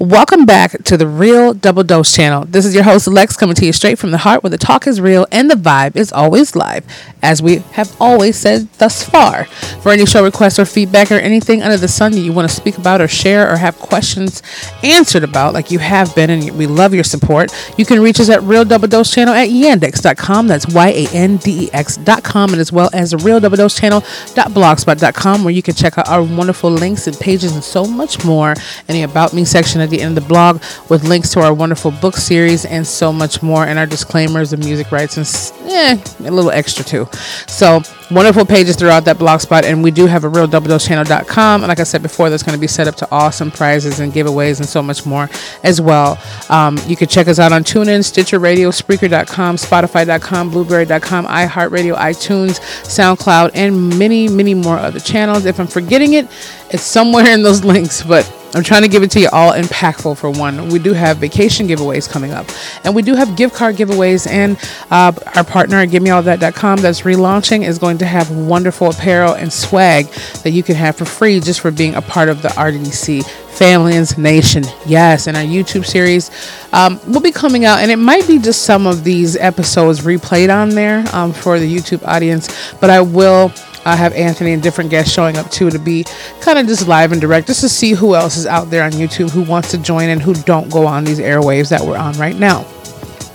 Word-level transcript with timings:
Welcome 0.00 0.44
back 0.44 0.82
to 0.84 0.96
the 0.96 1.06
Real 1.06 1.54
Double 1.54 1.84
Dose 1.84 2.12
channel. 2.12 2.44
This 2.46 2.66
is 2.66 2.74
your 2.74 2.82
host 2.82 3.06
Lex 3.06 3.36
coming 3.36 3.54
to 3.54 3.64
you 3.64 3.72
straight 3.72 3.96
from 3.96 4.10
the 4.10 4.18
heart 4.18 4.42
where 4.42 4.50
the 4.50 4.58
talk 4.58 4.88
is 4.88 5.00
real 5.00 5.24
and 5.30 5.48
the 5.48 5.54
vibe 5.54 5.94
is 5.94 6.12
always 6.12 6.56
live, 6.56 6.84
as 7.22 7.40
we 7.40 7.58
have 7.74 7.96
always 8.00 8.36
said 8.36 8.68
thus 8.78 9.08
far. 9.08 9.44
For 9.82 9.92
any 9.92 10.04
show 10.04 10.24
requests 10.24 10.58
or 10.58 10.64
feedback 10.64 11.12
or 11.12 11.18
anything 11.18 11.62
under 11.62 11.76
the 11.76 11.86
sun 11.86 12.10
that 12.10 12.18
you 12.18 12.32
want 12.32 12.50
to 12.50 12.54
speak 12.54 12.76
about 12.76 13.00
or 13.00 13.06
share 13.06 13.48
or 13.48 13.56
have 13.56 13.78
questions 13.78 14.42
answered 14.82 15.22
about, 15.22 15.54
like 15.54 15.70
you 15.70 15.78
have 15.78 16.12
been, 16.16 16.28
and 16.28 16.58
we 16.58 16.66
love 16.66 16.92
your 16.92 17.04
support, 17.04 17.54
you 17.78 17.84
can 17.84 18.00
reach 18.00 18.18
us 18.18 18.28
at 18.28 18.42
Real 18.42 18.64
Double 18.64 18.88
Dose 18.88 19.12
channel 19.12 19.32
at 19.32 19.48
yandex.com. 19.48 20.48
That's 20.48 20.66
Y 20.74 20.88
A 20.88 21.08
N 21.14 21.36
D 21.36 21.66
E 21.66 21.70
X.com, 21.72 22.50
and 22.50 22.60
as 22.60 22.72
well 22.72 22.90
as 22.92 23.12
the 23.12 23.18
Real 23.18 23.38
Double 23.38 23.56
Dose 23.56 23.78
channel.blogspot.com, 23.78 25.44
where 25.44 25.54
you 25.54 25.62
can 25.62 25.74
check 25.74 25.96
out 25.98 26.08
our 26.08 26.22
wonderful 26.24 26.70
links 26.70 27.06
and 27.06 27.16
pages 27.16 27.54
and 27.54 27.62
so 27.62 27.84
much 27.84 28.24
more 28.24 28.54
in 28.88 28.94
the 28.94 29.02
About 29.02 29.32
Me 29.32 29.44
section 29.44 29.83
at 29.84 29.90
the 29.90 30.00
end 30.00 30.16
of 30.16 30.24
the 30.24 30.28
blog 30.28 30.60
with 30.88 31.04
links 31.04 31.30
to 31.30 31.40
our 31.40 31.54
wonderful 31.54 31.90
book 31.90 32.16
series 32.16 32.64
and 32.64 32.86
so 32.86 33.12
much 33.12 33.42
more, 33.42 33.64
and 33.64 33.78
our 33.78 33.86
disclaimers 33.86 34.52
of 34.52 34.58
music 34.60 34.90
rights 34.90 35.16
and 35.16 35.70
eh, 35.70 35.98
a 36.26 36.30
little 36.30 36.50
extra 36.50 36.84
too. 36.84 37.08
So 37.46 37.82
wonderful 38.10 38.44
pages 38.44 38.76
throughout 38.76 39.04
that 39.04 39.18
blog 39.18 39.40
spot, 39.40 39.64
and 39.64 39.82
we 39.82 39.90
do 39.90 40.06
have 40.06 40.24
a 40.24 40.28
real 40.28 40.46
double 40.46 40.68
dose 40.68 40.86
channel.com. 40.86 41.62
And 41.62 41.68
like 41.68 41.80
I 41.80 41.84
said 41.84 42.02
before, 42.02 42.30
that's 42.30 42.42
going 42.42 42.54
to 42.54 42.60
be 42.60 42.66
set 42.66 42.86
up 42.88 42.94
to 42.96 43.08
awesome 43.10 43.50
prizes 43.50 44.00
and 44.00 44.12
giveaways 44.12 44.58
and 44.58 44.68
so 44.68 44.82
much 44.82 45.06
more 45.06 45.28
as 45.62 45.80
well. 45.80 46.18
Um, 46.48 46.78
you 46.86 46.96
can 46.96 47.08
check 47.08 47.28
us 47.28 47.38
out 47.38 47.52
on 47.52 47.64
TuneIn, 47.64 48.04
Stitcher 48.04 48.38
Radio, 48.38 48.70
Spreaker.com, 48.70 49.56
Spotify.com, 49.56 50.50
Blubrry.com, 50.50 51.26
iHeartRadio, 51.26 51.96
iTunes, 51.96 52.60
SoundCloud, 52.84 53.52
and 53.54 53.98
many, 53.98 54.28
many 54.28 54.54
more 54.54 54.78
other 54.78 55.00
channels. 55.00 55.44
If 55.44 55.58
I'm 55.58 55.66
forgetting 55.66 56.14
it, 56.14 56.28
it's 56.70 56.82
somewhere 56.82 57.28
in 57.28 57.42
those 57.42 57.64
links, 57.74 58.02
but 58.02 58.24
I'm 58.54 58.62
trying 58.62 58.82
to 58.82 58.88
give 58.88 59.02
it 59.02 59.10
to 59.12 59.20
you 59.20 59.28
all 59.32 59.52
impactful 59.52 60.16
for 60.16 60.30
one. 60.30 60.68
We 60.68 60.78
do 60.78 60.92
have 60.92 61.18
vacation 61.18 61.66
giveaways 61.66 62.08
coming 62.08 62.32
up, 62.32 62.46
and 62.84 62.94
we 62.94 63.02
do 63.02 63.14
have 63.14 63.36
gift 63.36 63.54
card 63.54 63.76
giveaways. 63.76 64.28
And 64.28 64.56
uh, 64.90 65.12
our 65.34 65.44
partner 65.44 65.78
at 65.78 65.88
GiveMeAllThat.com 65.88 66.80
that's 66.80 67.02
relaunching 67.02 67.66
is 67.66 67.78
going 67.78 67.98
to 67.98 68.06
have 68.06 68.30
wonderful 68.30 68.90
apparel 68.90 69.34
and 69.34 69.52
swag 69.52 70.06
that 70.42 70.52
you 70.52 70.62
can 70.62 70.76
have 70.76 70.96
for 70.96 71.04
free 71.04 71.40
just 71.40 71.60
for 71.60 71.70
being 71.70 71.94
a 71.94 72.02
part 72.02 72.28
of 72.28 72.42
the 72.42 72.48
RDC 72.48 73.24
Families 73.54 74.18
Nation. 74.18 74.64
Yes, 74.86 75.26
and 75.26 75.36
our 75.36 75.42
YouTube 75.42 75.86
series 75.86 76.30
um, 76.72 77.00
will 77.06 77.20
be 77.20 77.32
coming 77.32 77.64
out, 77.64 77.80
and 77.80 77.90
it 77.90 77.96
might 77.96 78.26
be 78.26 78.38
just 78.38 78.62
some 78.62 78.86
of 78.86 79.04
these 79.04 79.36
episodes 79.36 80.00
replayed 80.00 80.54
on 80.54 80.70
there 80.70 81.04
um, 81.12 81.32
for 81.32 81.58
the 81.58 81.74
YouTube 81.76 82.06
audience, 82.06 82.74
but 82.80 82.90
I 82.90 83.00
will 83.00 83.52
I 83.84 83.96
have 83.96 84.12
Anthony 84.14 84.52
and 84.52 84.62
different 84.62 84.90
guests 84.90 85.12
showing 85.12 85.36
up 85.36 85.50
too 85.50 85.70
to 85.70 85.78
be 85.78 86.04
kind 86.40 86.58
of 86.58 86.66
just 86.66 86.88
live 86.88 87.12
and 87.12 87.20
direct, 87.20 87.46
just 87.46 87.60
to 87.60 87.68
see 87.68 87.92
who 87.92 88.14
else 88.14 88.36
is 88.36 88.46
out 88.46 88.70
there 88.70 88.82
on 88.84 88.92
YouTube 88.92 89.30
who 89.30 89.42
wants 89.42 89.70
to 89.72 89.78
join 89.78 90.08
and 90.08 90.22
who 90.22 90.34
don't 90.34 90.70
go 90.70 90.86
on 90.86 91.04
these 91.04 91.18
airwaves 91.18 91.68
that 91.68 91.82
we're 91.82 91.96
on 91.96 92.16
right 92.18 92.36
now. 92.36 92.66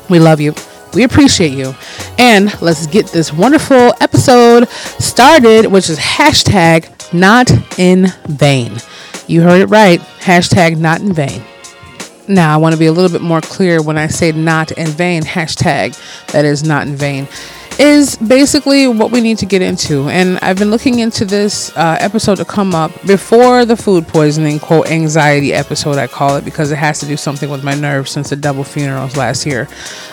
We 0.10 0.20
love 0.20 0.42
you. 0.42 0.54
We 0.94 1.04
appreciate 1.04 1.52
you. 1.52 1.76
And 2.18 2.60
let's 2.62 2.88
get 2.88 3.08
this 3.08 3.32
wonderful 3.32 3.94
episode 4.02 4.68
started, 4.70 5.68
which 5.68 5.90
is 5.90 6.00
hashtag 6.00 7.14
not 7.14 7.52
in 7.78 8.08
vain. 8.28 8.78
You 9.28 9.42
heard 9.42 9.62
it 9.62 9.68
right. 9.68 10.00
Hashtag 10.00 10.80
not 10.80 11.02
in 11.02 11.14
vain. 11.14 11.44
Now, 12.28 12.54
I 12.54 12.58
want 12.58 12.74
to 12.74 12.80
be 12.80 12.88
a 12.88 12.92
little 12.92 13.12
bit 13.12 13.22
more 13.22 13.42
clear 13.42 13.82
when 13.82 13.98
I 13.98 14.08
say 14.08 14.32
not 14.32 14.72
in 14.72 14.88
vain, 14.88 15.24
hashtag 15.24 16.00
that 16.32 16.46
is 16.46 16.64
not 16.64 16.88
in 16.88 16.96
vain 16.96 17.28
is 17.80 18.18
basically 18.18 18.88
what 18.90 19.10
we 19.10 19.22
need 19.22 19.38
to 19.38 19.46
get 19.46 19.62
into. 19.62 20.10
And 20.10 20.38
I've 20.42 20.58
been 20.58 20.70
looking 20.70 21.00
into 21.00 21.24
this 21.24 21.76
uh, 21.78 21.98
episode 22.00 22.36
to 22.36 22.46
come 22.46 22.76
up 22.76 22.92
before 23.08 23.64
the 23.64 23.78
food 23.78 24.06
poisoning, 24.06 24.60
quote, 24.60 24.92
anxiety 24.92 25.54
episode, 25.54 25.98
I 25.98 26.08
call 26.08 26.36
it, 26.36 26.44
because 26.44 26.72
it 26.72 26.76
has 26.78 27.00
to 27.00 27.06
do 27.06 27.16
something 27.16 27.50
with 27.50 27.64
my 27.64 27.74
nerves 27.74 28.12
since 28.12 28.32
the 28.32 28.36
double 28.36 28.66
funerals 28.66 29.16
last 29.16 29.46
year, 29.46 29.70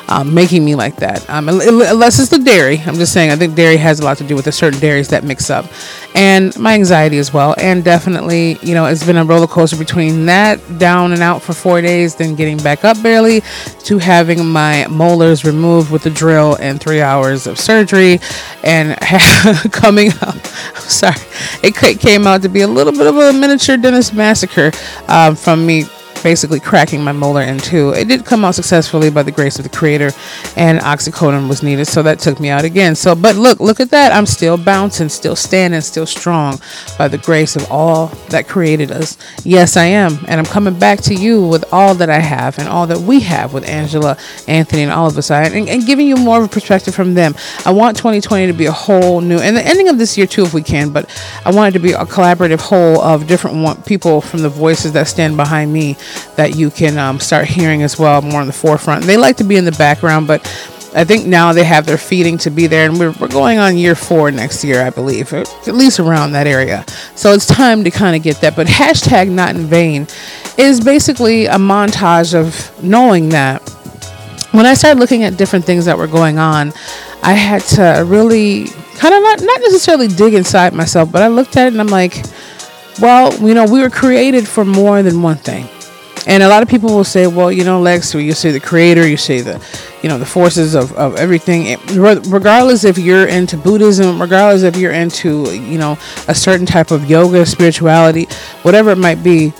um, 0.08 0.32
making 0.32 0.64
me 0.64 0.76
like 0.76 0.96
that. 0.96 1.28
Um, 1.28 1.48
unless 1.48 2.20
it's 2.20 2.30
the 2.30 2.38
dairy. 2.38 2.78
I'm 2.86 2.94
just 2.94 3.12
saying, 3.12 3.32
I 3.32 3.36
think 3.36 3.56
dairy 3.56 3.76
has 3.78 3.98
a 3.98 4.04
lot 4.04 4.18
to 4.18 4.24
do 4.24 4.36
with 4.36 4.44
the 4.44 4.52
certain 4.52 4.78
dairies 4.78 5.08
that 5.08 5.24
mix 5.24 5.50
up. 5.50 5.66
And 6.14 6.56
my 6.58 6.74
anxiety 6.74 7.18
as 7.18 7.32
well. 7.34 7.56
And 7.58 7.82
definitely, 7.82 8.58
you 8.62 8.74
know, 8.74 8.86
it's 8.86 9.04
been 9.04 9.16
a 9.16 9.24
roller 9.24 9.48
coaster 9.48 9.76
between 9.76 10.26
that 10.26 10.60
down 10.78 11.12
and 11.12 11.20
out 11.20 11.42
for 11.42 11.52
four 11.52 11.80
days, 11.82 12.14
then 12.14 12.36
getting 12.36 12.58
back 12.58 12.84
up 12.84 13.02
barely, 13.02 13.42
to 13.80 13.98
having 13.98 14.46
my 14.46 14.86
molars 14.86 15.44
removed 15.44 15.90
with 15.90 16.04
the 16.04 16.10
drill 16.10 16.56
and 16.60 16.80
three 16.80 17.02
hours 17.02 17.48
of 17.48 17.55
surgery 17.56 18.20
and 18.62 18.98
coming 19.72 20.10
up. 20.22 20.36
I'm 20.36 20.88
sorry, 20.88 21.20
it 21.62 21.98
came 22.00 22.26
out 22.26 22.42
to 22.42 22.48
be 22.48 22.60
a 22.60 22.68
little 22.68 22.92
bit 22.92 23.06
of 23.06 23.16
a 23.16 23.32
miniature 23.32 23.76
dentist 23.76 24.14
massacre 24.14 24.72
um, 25.08 25.36
from 25.36 25.66
me 25.66 25.84
basically 26.26 26.58
cracking 26.58 27.04
my 27.04 27.12
molar 27.12 27.42
in 27.42 27.56
two. 27.56 27.90
It 27.90 28.08
did 28.08 28.24
come 28.24 28.44
out 28.44 28.56
successfully 28.56 29.10
by 29.10 29.22
the 29.22 29.30
grace 29.30 29.60
of 29.60 29.62
the 29.62 29.68
creator, 29.68 30.10
and 30.56 30.80
oxycodone 30.80 31.48
was 31.48 31.62
needed, 31.62 31.84
so 31.84 32.02
that 32.02 32.18
took 32.18 32.40
me 32.40 32.48
out 32.48 32.64
again. 32.64 32.96
So, 32.96 33.14
but 33.14 33.36
look, 33.36 33.60
look 33.60 33.78
at 33.78 33.90
that. 33.90 34.10
I'm 34.10 34.26
still 34.26 34.56
bouncing, 34.56 35.08
still 35.08 35.36
standing, 35.36 35.80
still 35.82 36.04
strong 36.04 36.58
by 36.98 37.06
the 37.06 37.18
grace 37.18 37.54
of 37.54 37.70
all 37.70 38.08
that 38.30 38.48
created 38.48 38.90
us. 38.90 39.16
Yes, 39.44 39.76
I 39.76 39.84
am, 39.84 40.18
and 40.26 40.40
I'm 40.40 40.46
coming 40.46 40.76
back 40.76 41.00
to 41.02 41.14
you 41.14 41.46
with 41.46 41.64
all 41.72 41.94
that 41.94 42.10
I 42.10 42.18
have 42.18 42.58
and 42.58 42.66
all 42.68 42.88
that 42.88 42.98
we 42.98 43.20
have 43.20 43.54
with 43.54 43.64
Angela, 43.68 44.18
Anthony, 44.48 44.82
and 44.82 44.90
all 44.90 45.06
of 45.06 45.16
us, 45.16 45.30
and, 45.30 45.68
and 45.68 45.86
giving 45.86 46.08
you 46.08 46.16
more 46.16 46.38
of 46.38 46.44
a 46.46 46.48
perspective 46.48 46.92
from 46.92 47.14
them. 47.14 47.36
I 47.64 47.70
want 47.70 47.96
2020 47.98 48.48
to 48.48 48.52
be 48.52 48.66
a 48.66 48.72
whole 48.72 49.20
new, 49.20 49.38
and 49.38 49.56
the 49.56 49.64
ending 49.64 49.88
of 49.88 49.98
this 49.98 50.18
year 50.18 50.26
too, 50.26 50.42
if 50.42 50.52
we 50.52 50.62
can. 50.64 50.90
But 50.90 51.08
I 51.44 51.52
want 51.52 51.72
it 51.72 51.78
to 51.78 51.82
be 51.84 51.92
a 51.92 52.04
collaborative 52.04 52.62
whole 52.62 53.00
of 53.00 53.28
different 53.28 53.86
people 53.86 54.20
from 54.20 54.42
the 54.42 54.48
voices 54.48 54.90
that 54.94 55.06
stand 55.06 55.36
behind 55.36 55.72
me 55.72 55.96
that 56.36 56.56
you 56.56 56.70
can 56.70 56.98
um, 56.98 57.20
start 57.20 57.46
hearing 57.46 57.82
as 57.82 57.98
well 57.98 58.22
more 58.22 58.40
in 58.40 58.46
the 58.46 58.52
forefront. 58.52 59.04
They 59.04 59.16
like 59.16 59.36
to 59.38 59.44
be 59.44 59.56
in 59.56 59.64
the 59.64 59.72
background, 59.72 60.26
but 60.26 60.42
I 60.94 61.04
think 61.04 61.26
now 61.26 61.52
they 61.52 61.64
have 61.64 61.84
their 61.84 61.98
feeding 61.98 62.38
to 62.38 62.50
be 62.50 62.66
there, 62.66 62.88
and 62.88 62.98
we're, 62.98 63.12
we're 63.12 63.28
going 63.28 63.58
on 63.58 63.76
year 63.76 63.94
four 63.94 64.30
next 64.30 64.64
year, 64.64 64.82
I 64.82 64.88
believe, 64.88 65.32
at 65.34 65.66
least 65.66 66.00
around 66.00 66.32
that 66.32 66.46
area. 66.46 66.86
So 67.14 67.32
it's 67.32 67.46
time 67.46 67.84
to 67.84 67.90
kind 67.90 68.16
of 68.16 68.22
get 68.22 68.40
that. 68.40 68.56
But 68.56 68.66
hashtag 68.66 69.30
not 69.30 69.54
in 69.54 69.66
vain 69.66 70.06
is 70.56 70.80
basically 70.80 71.46
a 71.46 71.56
montage 71.56 72.34
of 72.34 72.82
knowing 72.82 73.28
that 73.30 73.60
when 74.52 74.64
I 74.64 74.72
started 74.72 74.98
looking 74.98 75.22
at 75.24 75.36
different 75.36 75.66
things 75.66 75.84
that 75.84 75.98
were 75.98 76.06
going 76.06 76.38
on, 76.38 76.72
I 77.22 77.34
had 77.34 77.60
to 77.76 78.02
really 78.06 78.68
kind 78.96 79.14
of 79.14 79.22
not, 79.22 79.42
not 79.42 79.60
necessarily 79.60 80.08
dig 80.08 80.32
inside 80.32 80.72
myself, 80.72 81.12
but 81.12 81.20
I 81.20 81.28
looked 81.28 81.58
at 81.58 81.66
it 81.66 81.74
and 81.74 81.80
I'm 81.80 81.88
like, 81.88 82.24
well, 83.02 83.34
you 83.46 83.52
know, 83.52 83.66
we 83.66 83.82
were 83.82 83.90
created 83.90 84.48
for 84.48 84.64
more 84.64 85.02
than 85.02 85.20
one 85.20 85.36
thing. 85.36 85.68
And 86.26 86.42
a 86.42 86.48
lot 86.48 86.62
of 86.62 86.68
people 86.68 86.90
will 86.90 87.04
say, 87.04 87.26
well, 87.26 87.52
you 87.52 87.64
know, 87.64 87.80
Lex, 87.80 88.12
you 88.14 88.32
say 88.32 88.50
the 88.50 88.60
creator, 88.60 89.06
you 89.06 89.16
say 89.16 89.40
the, 89.40 89.62
you 90.02 90.08
know, 90.08 90.18
the 90.18 90.26
forces 90.26 90.74
of, 90.74 90.92
of 90.94 91.16
everything. 91.16 91.78
regardless 91.94 92.84
if 92.84 92.98
you're 92.98 93.26
into 93.26 93.56
Buddhism, 93.56 94.20
regardless 94.20 94.62
if 94.62 94.76
you're 94.76 94.92
into, 94.92 95.52
you 95.54 95.78
know, 95.78 95.96
a 96.26 96.34
certain 96.34 96.66
type 96.66 96.90
of 96.90 97.08
yoga, 97.08 97.46
spirituality, 97.46 98.26
whatever 98.62 98.90
it 98.90 98.98
might 98.98 99.22
be, 99.22 99.52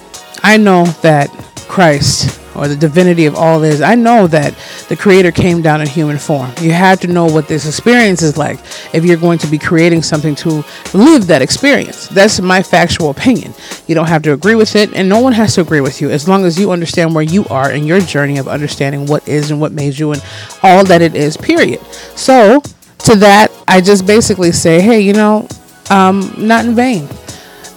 I 0.43 0.56
know 0.56 0.84
that 1.03 1.31
Christ 1.69 2.41
or 2.56 2.69
the 2.69 2.77
divinity 2.77 3.27
of 3.27 3.34
all 3.34 3.61
this. 3.61 3.81
I 3.81 3.94
know 3.94 4.27
that 4.28 4.55
the 4.89 4.97
creator 4.97 5.31
came 5.31 5.62
down 5.62 5.81
in 5.81 5.87
human 5.87 6.19
form. 6.19 6.53
You 6.61 6.72
have 6.72 7.00
to 7.00 7.06
know 7.06 7.27
what 7.27 7.49
this 7.49 7.67
experience 7.67 8.22
is 8.22 8.37
like 8.37 8.59
if 8.93 9.05
you're 9.05 9.17
going 9.17 9.39
to 9.39 9.47
be 9.47 9.59
creating 9.59 10.03
something 10.03 10.34
to 10.37 10.65
live 10.95 11.27
that 11.27 11.43
experience. 11.43 12.09
That's 12.09 12.41
my 12.41 12.62
factual 12.62 13.11
opinion. 13.11 13.55
You 13.87 13.95
don't 13.95 14.09
have 14.09 14.22
to 14.22 14.33
agree 14.33 14.55
with 14.55 14.77
it, 14.77 14.93
and 14.95 15.09
no 15.09 15.21
one 15.21 15.33
has 15.33 15.55
to 15.55 15.61
agree 15.61 15.81
with 15.81 16.00
you 16.00 16.11
as 16.11 16.28
long 16.28 16.45
as 16.45 16.59
you 16.59 16.71
understand 16.72 17.15
where 17.15 17.25
you 17.25 17.45
are 17.47 17.71
in 17.71 17.84
your 17.84 18.00
journey 18.00 18.39
of 18.39 18.49
understanding 18.49 19.06
what 19.06 19.27
is 19.28 19.50
and 19.50 19.61
what 19.61 19.72
made 19.72 19.99
you 19.99 20.12
and 20.12 20.25
all 20.62 20.84
that 20.84 21.03
it 21.03 21.15
is, 21.15 21.37
period. 21.37 21.81
So, 22.16 22.61
to 23.00 23.16
that, 23.16 23.53
I 23.69 23.81
just 23.81 24.06
basically 24.06 24.53
say, 24.53 24.81
hey, 24.81 25.00
you 25.00 25.12
know, 25.12 25.49
um, 25.91 26.34
not 26.37 26.65
in 26.65 26.75
vain 26.75 27.09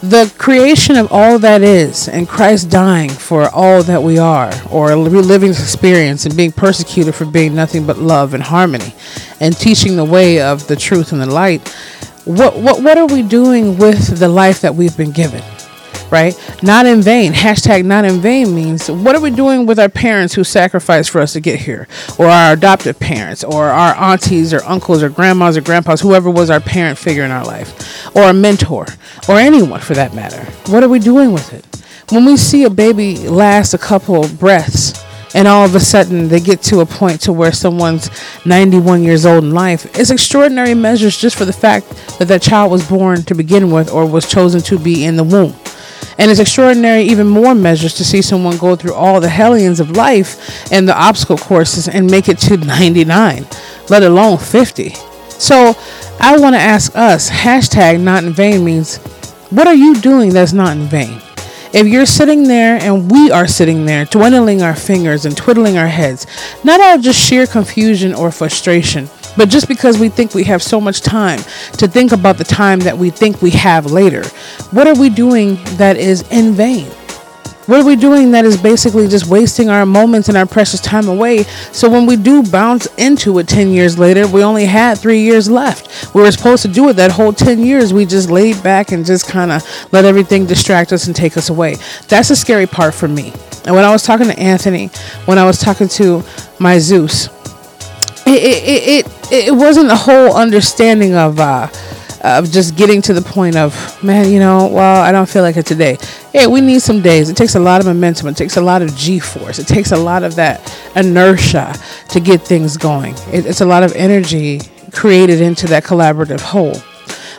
the 0.01 0.33
creation 0.37 0.95
of 0.95 1.11
all 1.11 1.39
that 1.39 1.61
is 1.61 2.07
and 2.07 2.27
Christ 2.27 2.69
dying 2.69 3.09
for 3.09 3.49
all 3.49 3.83
that 3.83 4.01
we 4.01 4.17
are, 4.17 4.51
or 4.71 4.89
reliving 4.91 5.51
experience 5.51 6.25
and 6.25 6.37
being 6.37 6.51
persecuted 6.51 7.15
for 7.15 7.25
being 7.25 7.53
nothing 7.53 7.85
but 7.85 7.97
love 7.97 8.33
and 8.33 8.41
harmony, 8.41 8.93
and 9.41 9.55
teaching 9.55 9.97
the 9.97 10.05
way 10.05 10.41
of 10.41 10.67
the 10.67 10.75
truth 10.75 11.11
and 11.11 11.21
the 11.21 11.25
light, 11.25 11.67
what, 12.25 12.57
what, 12.57 12.81
what 12.81 12.97
are 12.97 13.07
we 13.07 13.23
doing 13.23 13.77
with 13.77 14.19
the 14.19 14.29
life 14.29 14.61
that 14.61 14.75
we've 14.75 14.95
been 14.95 15.11
given? 15.11 15.43
Right? 16.11 16.37
Not 16.63 16.85
in 16.85 17.01
vain. 17.01 17.33
Hashtag 17.33 17.85
not 17.85 18.05
in 18.05 18.19
vain 18.19 18.53
means 18.53 18.89
what 18.89 19.15
are 19.15 19.21
we 19.21 19.29
doing 19.29 19.65
with 19.65 19.79
our 19.79 19.89
parents 19.89 20.33
who 20.33 20.43
sacrificed 20.43 21.09
for 21.09 21.21
us 21.21 21.33
to 21.33 21.39
get 21.39 21.59
here, 21.59 21.87
or 22.17 22.27
our 22.27 22.53
adoptive 22.53 22.99
parents, 22.99 23.43
or 23.43 23.65
our 23.65 23.95
aunties, 23.95 24.53
or 24.53 24.63
uncles, 24.63 25.03
or 25.03 25.09
grandmas, 25.09 25.57
or 25.57 25.61
grandpas, 25.61 26.01
whoever 26.01 26.29
was 26.29 26.49
our 26.49 26.59
parent 26.59 26.97
figure 26.97 27.23
in 27.23 27.31
our 27.31 27.45
life, 27.45 28.15
or 28.15 28.23
a 28.23 28.33
mentor, 28.33 28.85
or 29.27 29.35
anyone 29.35 29.79
for 29.79 29.93
that 29.93 30.13
matter? 30.13 30.43
What 30.71 30.83
are 30.83 30.89
we 30.89 30.99
doing 30.99 31.31
with 31.31 31.53
it? 31.53 31.65
When 32.11 32.25
we 32.25 32.37
see 32.37 32.63
a 32.63 32.69
baby 32.69 33.17
last 33.27 33.73
a 33.73 33.77
couple 33.77 34.23
of 34.23 34.39
breaths, 34.39 35.05
and 35.35 35.47
all 35.47 35.63
of 35.63 35.75
a 35.75 35.79
sudden 35.79 36.27
they 36.27 36.39
get 36.39 36.61
to 36.63 36.79
a 36.79 36.85
point 36.85 37.21
to 37.21 37.33
where 37.33 37.51
someone's 37.51 38.09
91 38.45 39.03
years 39.03 39.25
old 39.25 39.43
in 39.43 39.51
life 39.51 39.85
it's 39.97 40.09
extraordinary 40.09 40.73
measures 40.73 41.17
just 41.17 41.35
for 41.37 41.45
the 41.45 41.53
fact 41.53 41.87
that 42.17 42.27
that 42.27 42.41
child 42.41 42.71
was 42.71 42.87
born 42.87 43.21
to 43.23 43.35
begin 43.35 43.71
with 43.71 43.91
or 43.91 44.05
was 44.05 44.27
chosen 44.27 44.61
to 44.61 44.79
be 44.79 45.05
in 45.05 45.15
the 45.15 45.23
womb 45.23 45.53
And 46.19 46.29
it's 46.29 46.39
extraordinary, 46.41 47.03
even 47.03 47.27
more 47.27 47.55
measures, 47.55 47.93
to 47.95 48.03
see 48.03 48.21
someone 48.21 48.57
go 48.57 48.75
through 48.75 48.93
all 48.93 49.21
the 49.21 49.29
hellions 49.29 49.79
of 49.79 49.91
life 49.91 50.71
and 50.71 50.87
the 50.87 50.95
obstacle 50.95 51.37
courses 51.37 51.87
and 51.87 52.11
make 52.11 52.27
it 52.27 52.37
to 52.39 52.57
99, 52.57 53.47
let 53.89 54.03
alone 54.03 54.37
50. 54.37 54.89
So 55.29 55.73
I 56.19 56.37
want 56.37 56.55
to 56.55 56.59
ask 56.59 56.93
us 56.95 57.29
hashtag 57.29 58.01
not 58.01 58.25
in 58.25 58.33
vain 58.33 58.65
means 58.65 58.97
what 59.49 59.65
are 59.65 59.73
you 59.73 59.95
doing 60.01 60.31
that's 60.31 60.51
not 60.51 60.75
in 60.75 60.83
vain? 60.83 61.21
If 61.71 61.87
you're 61.87 62.05
sitting 62.05 62.43
there 62.43 62.77
and 62.81 63.09
we 63.09 63.31
are 63.31 63.47
sitting 63.47 63.85
there, 63.85 64.03
dwindling 64.03 64.61
our 64.61 64.75
fingers 64.75 65.25
and 65.25 65.37
twiddling 65.37 65.77
our 65.77 65.87
heads, 65.87 66.27
not 66.63 66.81
out 66.81 66.97
of 66.97 67.03
just 67.03 67.19
sheer 67.19 67.47
confusion 67.47 68.13
or 68.13 68.31
frustration, 68.31 69.07
but 69.37 69.49
just 69.49 69.67
because 69.67 69.99
we 69.99 70.09
think 70.09 70.33
we 70.33 70.43
have 70.45 70.61
so 70.61 70.79
much 70.79 71.01
time 71.01 71.39
to 71.77 71.87
think 71.87 72.11
about 72.11 72.37
the 72.37 72.43
time 72.43 72.79
that 72.79 72.97
we 72.97 73.09
think 73.09 73.41
we 73.41 73.51
have 73.51 73.91
later, 73.91 74.25
what 74.71 74.87
are 74.87 74.99
we 74.99 75.09
doing 75.09 75.55
that 75.77 75.97
is 75.97 76.21
in 76.31 76.53
vain? 76.53 76.89
What 77.69 77.81
are 77.81 77.85
we 77.85 77.95
doing 77.95 78.31
that 78.31 78.45
is 78.45 78.57
basically 78.57 79.07
just 79.07 79.27
wasting 79.27 79.69
our 79.69 79.85
moments 79.85 80.27
and 80.27 80.35
our 80.35 80.47
precious 80.47 80.81
time 80.81 81.07
away? 81.07 81.43
So 81.71 81.87
when 81.87 82.07
we 82.07 82.15
do 82.15 82.41
bounce 82.41 82.87
into 82.97 83.37
it 83.37 83.47
10 83.47 83.69
years 83.69 83.99
later, 83.99 84.27
we 84.27 84.41
only 84.43 84.65
had 84.65 84.97
three 84.97 85.19
years 85.19 85.51
left. 85.51 86.15
We 86.15 86.23
were 86.23 86.31
supposed 86.31 86.63
to 86.63 86.67
do 86.67 86.89
it 86.89 86.93
that 86.93 87.11
whole 87.11 87.31
10 87.31 87.59
years. 87.59 87.93
We 87.93 88.07
just 88.07 88.31
laid 88.31 88.63
back 88.63 88.91
and 88.91 89.05
just 89.05 89.27
kind 89.27 89.51
of 89.51 89.63
let 89.91 90.03
everything 90.03 90.47
distract 90.47 90.91
us 90.91 91.05
and 91.05 91.15
take 91.15 91.37
us 91.37 91.51
away. 91.51 91.75
That's 92.07 92.29
the 92.29 92.35
scary 92.35 92.65
part 92.65 92.95
for 92.95 93.07
me. 93.07 93.33
And 93.65 93.75
when 93.75 93.85
I 93.85 93.91
was 93.91 94.01
talking 94.01 94.25
to 94.25 94.39
Anthony, 94.39 94.87
when 95.25 95.37
I 95.37 95.45
was 95.45 95.59
talking 95.59 95.89
to 95.89 96.23
my 96.59 96.79
Zeus, 96.79 97.29
it, 98.35 98.63
it, 98.63 99.05
it, 99.05 99.47
it, 99.47 99.55
wasn't 99.55 99.91
a 99.91 99.95
whole 99.95 100.35
understanding 100.35 101.15
of, 101.15 101.39
uh, 101.39 101.67
of 102.23 102.51
just 102.51 102.75
getting 102.75 103.01
to 103.03 103.13
the 103.13 103.21
point 103.21 103.55
of, 103.55 104.03
man, 104.03 104.31
you 104.31 104.39
know, 104.39 104.67
well, 104.67 105.01
I 105.01 105.11
don't 105.11 105.29
feel 105.29 105.41
like 105.41 105.57
it 105.57 105.65
today. 105.65 105.97
Hey, 106.31 106.47
we 106.47 106.61
need 106.61 106.81
some 106.81 107.01
days. 107.01 107.29
It 107.29 107.37
takes 107.37 107.55
a 107.55 107.59
lot 107.59 107.81
of 107.81 107.87
momentum. 107.87 108.27
It 108.27 108.37
takes 108.37 108.57
a 108.57 108.61
lot 108.61 108.81
of 108.81 108.95
G 108.95 109.19
force. 109.19 109.59
It 109.59 109.67
takes 109.67 109.91
a 109.91 109.97
lot 109.97 110.23
of 110.23 110.35
that 110.35 110.61
inertia 110.95 111.73
to 112.09 112.19
get 112.19 112.41
things 112.41 112.77
going. 112.77 113.15
It, 113.31 113.45
it's 113.45 113.61
a 113.61 113.65
lot 113.65 113.83
of 113.83 113.93
energy 113.93 114.61
created 114.91 115.41
into 115.41 115.67
that 115.67 115.83
collaborative 115.83 116.41
whole. 116.41 116.75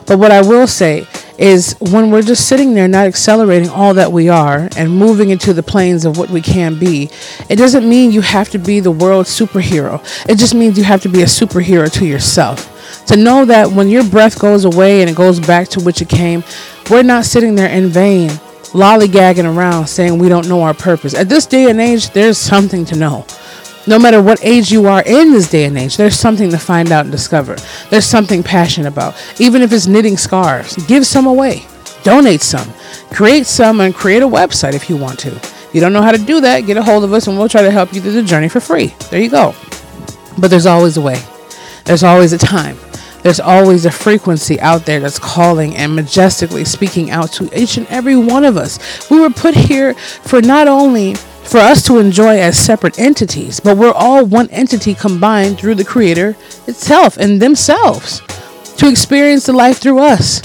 But 0.05 0.19
what 0.19 0.31
I 0.31 0.41
will 0.41 0.67
say 0.67 1.05
is 1.41 1.75
when 1.79 2.11
we're 2.11 2.21
just 2.21 2.47
sitting 2.47 2.75
there 2.75 2.87
not 2.87 3.07
accelerating 3.07 3.69
all 3.69 3.95
that 3.95 4.11
we 4.11 4.29
are 4.29 4.69
and 4.77 4.91
moving 4.91 5.31
into 5.31 5.53
the 5.53 5.63
planes 5.63 6.05
of 6.05 6.17
what 6.17 6.29
we 6.29 6.39
can 6.39 6.77
be, 6.77 7.09
it 7.49 7.55
doesn't 7.55 7.89
mean 7.89 8.11
you 8.11 8.21
have 8.21 8.49
to 8.49 8.59
be 8.59 8.79
the 8.79 8.91
world's 8.91 9.29
superhero. 9.29 9.99
It 10.29 10.37
just 10.37 10.53
means 10.53 10.77
you 10.77 10.83
have 10.83 11.01
to 11.01 11.09
be 11.09 11.23
a 11.23 11.25
superhero 11.25 11.91
to 11.93 12.05
yourself 12.05 12.77
to 13.07 13.17
know 13.17 13.45
that 13.45 13.71
when 13.71 13.89
your 13.89 14.03
breath 14.03 14.39
goes 14.39 14.65
away 14.65 15.01
and 15.01 15.09
it 15.09 15.15
goes 15.15 15.39
back 15.39 15.67
to 15.69 15.79
which 15.79 16.01
it 16.01 16.09
came, 16.09 16.43
we're 16.89 17.03
not 17.03 17.25
sitting 17.25 17.55
there 17.55 17.69
in 17.69 17.87
vain, 17.87 18.29
lollygagging 18.73 19.51
around 19.51 19.87
saying 19.87 20.19
we 20.19 20.29
don't 20.29 20.47
know 20.47 20.61
our 20.61 20.73
purpose. 20.73 21.13
At 21.15 21.27
this 21.27 21.45
day 21.47 21.69
and 21.69 21.81
age, 21.81 22.11
there's 22.11 22.37
something 22.37 22.85
to 22.85 22.95
know. 22.95 23.25
No 23.87 23.97
matter 23.97 24.21
what 24.21 24.43
age 24.43 24.71
you 24.71 24.87
are 24.87 25.01
in 25.01 25.31
this 25.31 25.49
day 25.49 25.65
and 25.65 25.77
age, 25.77 25.97
there's 25.97 26.15
something 26.15 26.51
to 26.51 26.57
find 26.59 26.91
out 26.91 27.05
and 27.05 27.11
discover. 27.11 27.55
There's 27.89 28.05
something 28.05 28.43
passionate 28.43 28.87
about. 28.87 29.15
Even 29.39 29.63
if 29.63 29.73
it's 29.73 29.87
knitting 29.87 30.17
scarves, 30.17 30.75
give 30.85 31.05
some 31.07 31.25
away. 31.25 31.65
Donate 32.03 32.41
some. 32.41 32.71
Create 33.11 33.47
some 33.47 33.81
and 33.81 33.93
create 33.93 34.21
a 34.21 34.27
website 34.27 34.73
if 34.73 34.89
you 34.89 34.97
want 34.97 35.17
to. 35.19 35.29
If 35.35 35.69
you 35.73 35.81
don't 35.81 35.93
know 35.93 36.01
how 36.01 36.11
to 36.11 36.17
do 36.17 36.41
that, 36.41 36.61
get 36.61 36.77
a 36.77 36.83
hold 36.83 37.03
of 37.03 37.13
us 37.13 37.27
and 37.27 37.37
we'll 37.37 37.49
try 37.49 37.63
to 37.63 37.71
help 37.71 37.93
you 37.93 38.01
through 38.01 38.11
the 38.11 38.23
journey 38.23 38.49
for 38.49 38.59
free. 38.59 38.93
There 39.09 39.21
you 39.21 39.29
go. 39.29 39.55
But 40.37 40.49
there's 40.49 40.67
always 40.67 40.97
a 40.97 41.01
way. 41.01 41.19
There's 41.85 42.03
always 42.03 42.33
a 42.33 42.37
time. 42.37 42.77
There's 43.23 43.39
always 43.39 43.85
a 43.85 43.91
frequency 43.91 44.59
out 44.61 44.85
there 44.85 44.99
that's 44.99 45.19
calling 45.19 45.75
and 45.75 45.95
majestically 45.95 46.65
speaking 46.65 47.11
out 47.11 47.31
to 47.33 47.49
each 47.59 47.77
and 47.77 47.87
every 47.87 48.15
one 48.15 48.43
of 48.43 48.57
us. 48.57 49.09
We 49.09 49.19
were 49.19 49.29
put 49.29 49.55
here 49.55 49.93
for 49.93 50.41
not 50.41 50.67
only 50.67 51.15
for 51.43 51.57
us 51.57 51.85
to 51.87 51.97
enjoy 51.99 52.39
as 52.39 52.57
separate 52.57 52.99
entities, 52.99 53.59
but 53.59 53.77
we're 53.77 53.91
all 53.91 54.25
one 54.25 54.49
entity 54.49 54.93
combined 54.93 55.57
through 55.57 55.75
the 55.75 55.85
Creator 55.85 56.35
itself 56.67 57.17
and 57.17 57.41
themselves 57.41 58.21
to 58.77 58.89
experience 58.89 59.45
the 59.45 59.53
life 59.53 59.79
through 59.79 59.99
us. 59.99 60.41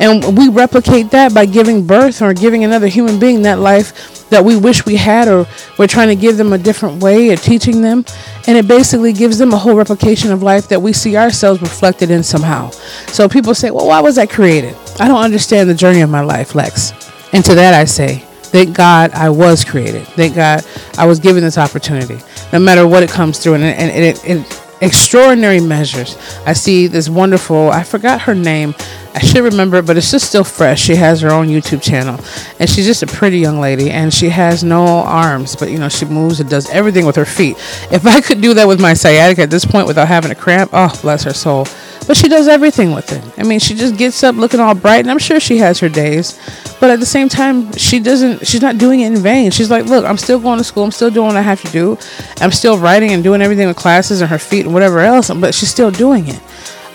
And 0.00 0.36
we 0.38 0.48
replicate 0.48 1.10
that 1.10 1.34
by 1.34 1.46
giving 1.46 1.86
birth 1.86 2.22
or 2.22 2.32
giving 2.32 2.64
another 2.64 2.86
human 2.86 3.18
being 3.18 3.42
that 3.42 3.58
life 3.58 4.28
that 4.28 4.44
we 4.44 4.56
wish 4.56 4.84
we 4.84 4.96
had, 4.96 5.26
or 5.26 5.46
we're 5.78 5.86
trying 5.86 6.08
to 6.08 6.14
give 6.14 6.36
them 6.36 6.52
a 6.52 6.58
different 6.58 7.02
way 7.02 7.30
of 7.30 7.40
teaching 7.40 7.80
them. 7.80 8.04
And 8.46 8.56
it 8.56 8.68
basically 8.68 9.12
gives 9.12 9.38
them 9.38 9.52
a 9.52 9.56
whole 9.56 9.74
replication 9.74 10.30
of 10.30 10.42
life 10.42 10.68
that 10.68 10.80
we 10.80 10.92
see 10.92 11.16
ourselves 11.16 11.62
reflected 11.62 12.10
in 12.10 12.22
somehow. 12.22 12.70
So 13.08 13.28
people 13.28 13.54
say, 13.54 13.70
well, 13.70 13.86
why 13.86 14.00
was 14.00 14.18
I 14.18 14.26
created? 14.26 14.76
I 15.00 15.08
don't 15.08 15.22
understand 15.22 15.68
the 15.68 15.74
journey 15.74 16.02
of 16.02 16.10
my 16.10 16.20
life, 16.20 16.54
Lex. 16.54 16.92
And 17.32 17.44
to 17.46 17.54
that 17.54 17.74
I 17.74 17.84
say, 17.84 18.24
thank 18.48 18.76
God 18.76 19.12
I 19.12 19.30
was 19.30 19.64
created. 19.64 20.06
Thank 20.08 20.34
God 20.34 20.64
I 20.96 21.06
was 21.06 21.20
given 21.20 21.42
this 21.42 21.58
opportunity, 21.58 22.18
no 22.52 22.58
matter 22.58 22.86
what 22.86 23.02
it 23.02 23.10
comes 23.10 23.38
through. 23.38 23.54
And, 23.54 23.64
and, 23.64 23.90
and 23.90 24.40
it, 24.40 24.62
extraordinary 24.80 25.60
measures. 25.60 26.16
I 26.46 26.52
see 26.52 26.86
this 26.86 27.08
wonderful, 27.08 27.70
I 27.70 27.82
forgot 27.82 28.22
her 28.22 28.34
name. 28.34 28.74
I 29.14 29.20
should 29.20 29.42
remember, 29.42 29.82
but 29.82 29.96
it's 29.96 30.10
just 30.10 30.28
still 30.28 30.44
fresh. 30.44 30.80
She 30.80 30.94
has 30.94 31.20
her 31.22 31.30
own 31.30 31.48
YouTube 31.48 31.82
channel, 31.82 32.20
and 32.60 32.70
she's 32.70 32.86
just 32.86 33.02
a 33.02 33.06
pretty 33.06 33.38
young 33.38 33.58
lady, 33.58 33.90
and 33.90 34.14
she 34.14 34.28
has 34.28 34.62
no 34.62 34.84
arms, 34.84 35.56
but 35.56 35.70
you 35.70 35.78
know 35.78 35.88
she 35.88 36.04
moves 36.04 36.38
and 36.38 36.48
does 36.48 36.70
everything 36.70 37.04
with 37.04 37.16
her 37.16 37.24
feet. 37.24 37.56
If 37.90 38.06
I 38.06 38.20
could 38.20 38.40
do 38.40 38.54
that 38.54 38.68
with 38.68 38.80
my 38.80 38.94
sciatica 38.94 39.42
at 39.42 39.50
this 39.50 39.64
point 39.64 39.88
without 39.88 40.06
having 40.06 40.30
a 40.30 40.36
cramp, 40.36 40.70
oh 40.72 40.96
bless 41.02 41.24
her 41.24 41.32
soul. 41.32 41.66
But 42.08 42.16
she 42.16 42.26
does 42.26 42.48
everything 42.48 42.92
with 42.94 43.12
it. 43.12 43.22
I 43.38 43.42
mean, 43.42 43.58
she 43.58 43.74
just 43.74 43.98
gets 43.98 44.24
up 44.24 44.34
looking 44.34 44.60
all 44.60 44.74
bright, 44.74 45.00
and 45.00 45.10
I'm 45.10 45.18
sure 45.18 45.38
she 45.38 45.58
has 45.58 45.78
her 45.80 45.90
days. 45.90 46.40
But 46.80 46.88
at 46.88 47.00
the 47.00 47.06
same 47.06 47.28
time, 47.28 47.70
she 47.72 48.00
doesn't. 48.00 48.46
She's 48.46 48.62
not 48.62 48.78
doing 48.78 49.00
it 49.00 49.08
in 49.08 49.18
vain. 49.18 49.50
She's 49.50 49.70
like, 49.70 49.84
look, 49.84 50.06
I'm 50.06 50.16
still 50.16 50.40
going 50.40 50.56
to 50.56 50.64
school. 50.64 50.84
I'm 50.84 50.90
still 50.90 51.10
doing 51.10 51.26
what 51.26 51.36
I 51.36 51.42
have 51.42 51.60
to 51.60 51.70
do. 51.70 51.98
I'm 52.40 52.50
still 52.50 52.78
writing 52.78 53.10
and 53.10 53.22
doing 53.22 53.42
everything 53.42 53.68
with 53.68 53.76
classes 53.76 54.22
and 54.22 54.30
her 54.30 54.38
feet 54.38 54.64
and 54.64 54.72
whatever 54.72 55.00
else. 55.00 55.30
But 55.30 55.54
she's 55.54 55.68
still 55.68 55.90
doing 55.90 56.28
it. 56.28 56.40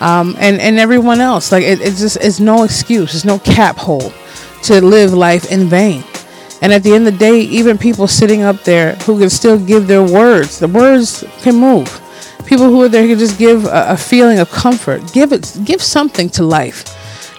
Um, 0.02 0.34
and 0.40 0.60
and 0.60 0.80
everyone 0.80 1.20
else, 1.20 1.52
like 1.52 1.62
it, 1.62 1.80
it's 1.80 2.00
just 2.00 2.16
it's 2.16 2.40
no 2.40 2.64
excuse. 2.64 3.14
It's 3.14 3.24
no 3.24 3.38
cap 3.38 3.76
hole 3.76 4.12
to 4.64 4.84
live 4.84 5.14
life 5.14 5.48
in 5.52 5.68
vain. 5.68 6.02
And 6.60 6.72
at 6.72 6.82
the 6.82 6.92
end 6.92 7.06
of 7.06 7.12
the 7.12 7.18
day, 7.20 7.38
even 7.38 7.78
people 7.78 8.08
sitting 8.08 8.42
up 8.42 8.64
there 8.64 8.96
who 9.06 9.20
can 9.20 9.30
still 9.30 9.64
give 9.64 9.86
their 9.86 10.02
words, 10.02 10.58
the 10.58 10.66
words 10.66 11.22
can 11.42 11.54
move 11.54 12.00
people 12.54 12.70
who 12.70 12.82
are 12.84 12.88
there 12.88 13.04
can 13.08 13.18
just 13.18 13.36
give 13.36 13.64
a, 13.64 13.86
a 13.88 13.96
feeling 13.96 14.38
of 14.38 14.48
comfort. 14.48 15.02
Give 15.12 15.32
it, 15.32 15.58
give 15.64 15.82
something 15.82 16.30
to 16.30 16.44
life. 16.44 16.84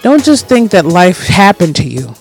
Don't 0.01 0.21
just 0.21 0.47
think 0.47 0.71
that 0.71 0.85
life 0.85 1.25
happened 1.25 1.77
to 1.77 1.87
you. 1.87 2.13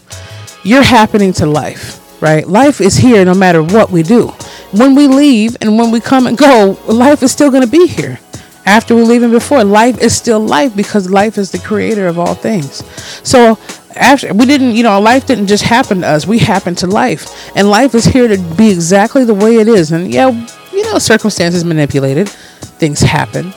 You're 0.63 0.85
happening 0.85 1.33
to 1.35 1.47
life, 1.47 2.23
right? 2.23 2.47
Life 2.47 2.81
is 2.81 2.95
here 2.95 3.25
no 3.25 3.35
matter 3.35 3.65
what 3.65 3.91
we 3.91 4.05
do. 4.05 4.29
When 4.71 4.95
we 4.95 5.09
leave 5.09 5.57
and 5.61 5.77
when 5.77 5.91
we 5.91 5.99
come 5.99 6.29
and 6.29 6.39
go, 6.39 6.79
life 6.87 7.25
is 7.25 7.33
still 7.33 7.51
going 7.51 7.65
to 7.65 7.69
be 7.69 7.89
here. 7.89 8.21
After 8.65 8.95
we 8.95 9.03
leave 9.03 9.25
and 9.25 9.33
before, 9.33 9.65
life 9.65 9.99
is 9.99 10.17
still 10.17 10.39
life 10.39 10.77
because 10.77 11.11
life 11.11 11.37
is 11.37 11.51
the 11.51 11.59
creator 11.59 12.07
of 12.07 12.17
all 12.17 12.35
things. 12.35 12.85
So 13.29 13.59
after 13.97 14.33
we 14.33 14.47
didn't, 14.47 14.77
you 14.77 14.85
know, 14.85 15.01
life 15.01 15.27
didn't 15.27 15.49
just 15.49 15.65
happen 15.65 16.03
to 16.03 16.07
us. 16.07 16.29
We 16.29 16.39
happened 16.39 16.79
to 16.79 16.87
life, 16.87 17.57
and 17.57 17.69
life 17.69 17.95
is 17.97 18.05
here 18.05 18.29
to 18.29 18.39
be 18.57 18.71
exactly 18.71 19.25
the 19.25 19.35
way 19.35 19.57
it 19.57 19.67
is. 19.67 19.91
And 19.91 20.15
yeah, 20.15 20.31
you 20.73 20.83
know, 20.85 20.99
circumstances 20.99 21.65
manipulated 21.65 22.31
things 22.79 23.01
happen, 23.01 23.53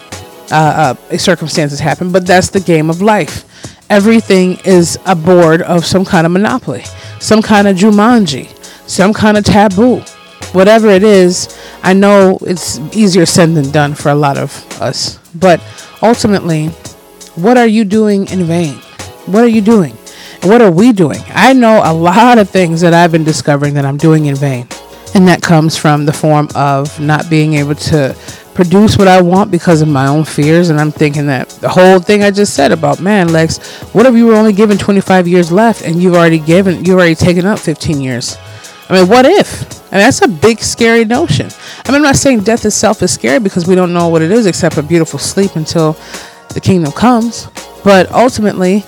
uh, 0.52 0.96
uh, 1.12 1.18
circumstances 1.18 1.80
happen, 1.80 2.12
but 2.12 2.26
that's 2.26 2.50
the 2.50 2.60
game 2.60 2.90
of 2.90 3.02
life. 3.02 3.46
Everything 3.90 4.60
is 4.66 4.98
a 5.06 5.16
board 5.16 5.62
of 5.62 5.86
some 5.86 6.04
kind 6.04 6.26
of 6.26 6.32
monopoly, 6.32 6.84
some 7.20 7.42
kind 7.42 7.68
of 7.68 7.78
Jumanji, 7.78 8.48
some 8.88 9.14
kind 9.14 9.38
of 9.38 9.46
taboo. 9.46 10.02
Whatever 10.54 10.88
it 10.88 11.04
is, 11.04 11.58
I 11.84 11.94
know 11.94 12.38
it's 12.42 12.80
easier 12.96 13.26
said 13.26 13.54
than 13.54 13.72
done 13.72 13.94
for 13.94 14.10
a 14.10 14.16
lot 14.16 14.38
of 14.38 14.52
us. 14.82 15.20
But 15.36 15.62
ultimately, 16.02 16.68
what 17.36 17.58
are 17.58 17.68
you 17.68 17.86
doing 17.86 18.28
in 18.28 18.44
vain? 18.46 18.76
What 19.26 19.44
are 19.44 19.50
you 19.50 19.62
doing? 19.62 19.94
What 20.44 20.62
are 20.62 20.72
we 20.72 20.92
doing? 20.92 21.20
I 21.30 21.54
know 21.54 21.82
a 21.84 21.94
lot 21.94 22.38
of 22.38 22.50
things 22.50 22.82
that 22.82 22.94
I've 22.94 23.12
been 23.12 23.24
discovering 23.24 23.74
that 23.74 23.86
I'm 23.86 23.98
doing 23.98 24.26
in 24.26 24.36
vain. 24.36 24.68
And 25.14 25.28
that 25.28 25.42
comes 25.42 25.78
from 25.78 26.06
the 26.06 26.14
form 26.14 26.48
of 26.56 27.00
not 27.00 27.30
being 27.30 27.56
able 27.56 27.76
to 27.76 28.16
produce 28.58 28.98
what 28.98 29.08
I 29.08 29.22
want 29.22 29.52
because 29.52 29.84
of 29.84 29.88
my 29.88 30.08
own 30.08 30.26
fears. 30.26 30.72
And 30.72 30.82
I'm 30.82 30.92
thinking 30.92 31.28
that 31.28 31.48
the 31.62 31.70
whole 31.70 32.00
thing 32.00 32.24
I 32.24 32.32
just 32.32 32.56
said 32.56 32.72
about, 32.72 33.00
man, 33.00 33.32
Lex, 33.32 33.60
what 33.94 34.08
if 34.08 34.16
you 34.16 34.26
were 34.26 34.34
only 34.34 34.52
given 34.52 34.80
25 34.80 35.28
years 35.28 35.52
left 35.52 35.84
and 35.84 36.02
you've 36.02 36.16
already 36.16 36.40
given, 36.40 36.84
you've 36.84 36.98
already 36.98 37.14
taken 37.14 37.46
up 37.46 37.60
15 37.60 38.02
years? 38.02 38.36
I 38.90 38.94
mean, 38.94 39.08
what 39.08 39.28
if? 39.28 39.62
I 39.94 39.98
mean, 39.98 40.06
that's 40.06 40.24
a 40.24 40.28
big, 40.28 40.58
scary 40.60 41.06
notion. 41.06 41.52
I 41.86 41.92
mean, 41.92 41.98
I'm 41.98 42.02
not 42.02 42.16
saying 42.16 42.46
death 42.46 42.66
itself 42.66 43.04
is 43.04 43.14
scary 43.14 43.38
because 43.38 43.68
we 43.68 43.76
don't 43.76 43.94
know 43.94 44.08
what 44.08 44.24
it 44.24 44.32
is 44.32 44.48
except 44.48 44.78
a 44.78 44.82
beautiful 44.82 45.20
sleep 45.20 45.56
until 45.56 45.96
the 46.50 46.60
kingdom 46.60 46.92
comes. 46.92 47.48
But 47.84 48.12
ultimately, 48.12 48.84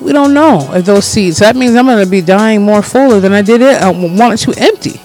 we 0.00 0.12
don't 0.12 0.32
know 0.32 0.72
if 0.72 0.84
those 0.86 1.04
seeds. 1.04 1.38
That 1.38 1.56
means 1.56 1.74
I'm 1.74 1.86
going 1.86 2.04
to 2.04 2.08
be 2.08 2.20
dying 2.20 2.62
more 2.62 2.80
fuller 2.80 3.18
than 3.18 3.32
I 3.32 3.42
did 3.42 3.60
it. 3.60 3.82
Uh, 3.82 3.90
I 3.90 4.16
wanted 4.16 4.38
to 4.38 4.54
empty. 4.56 5.00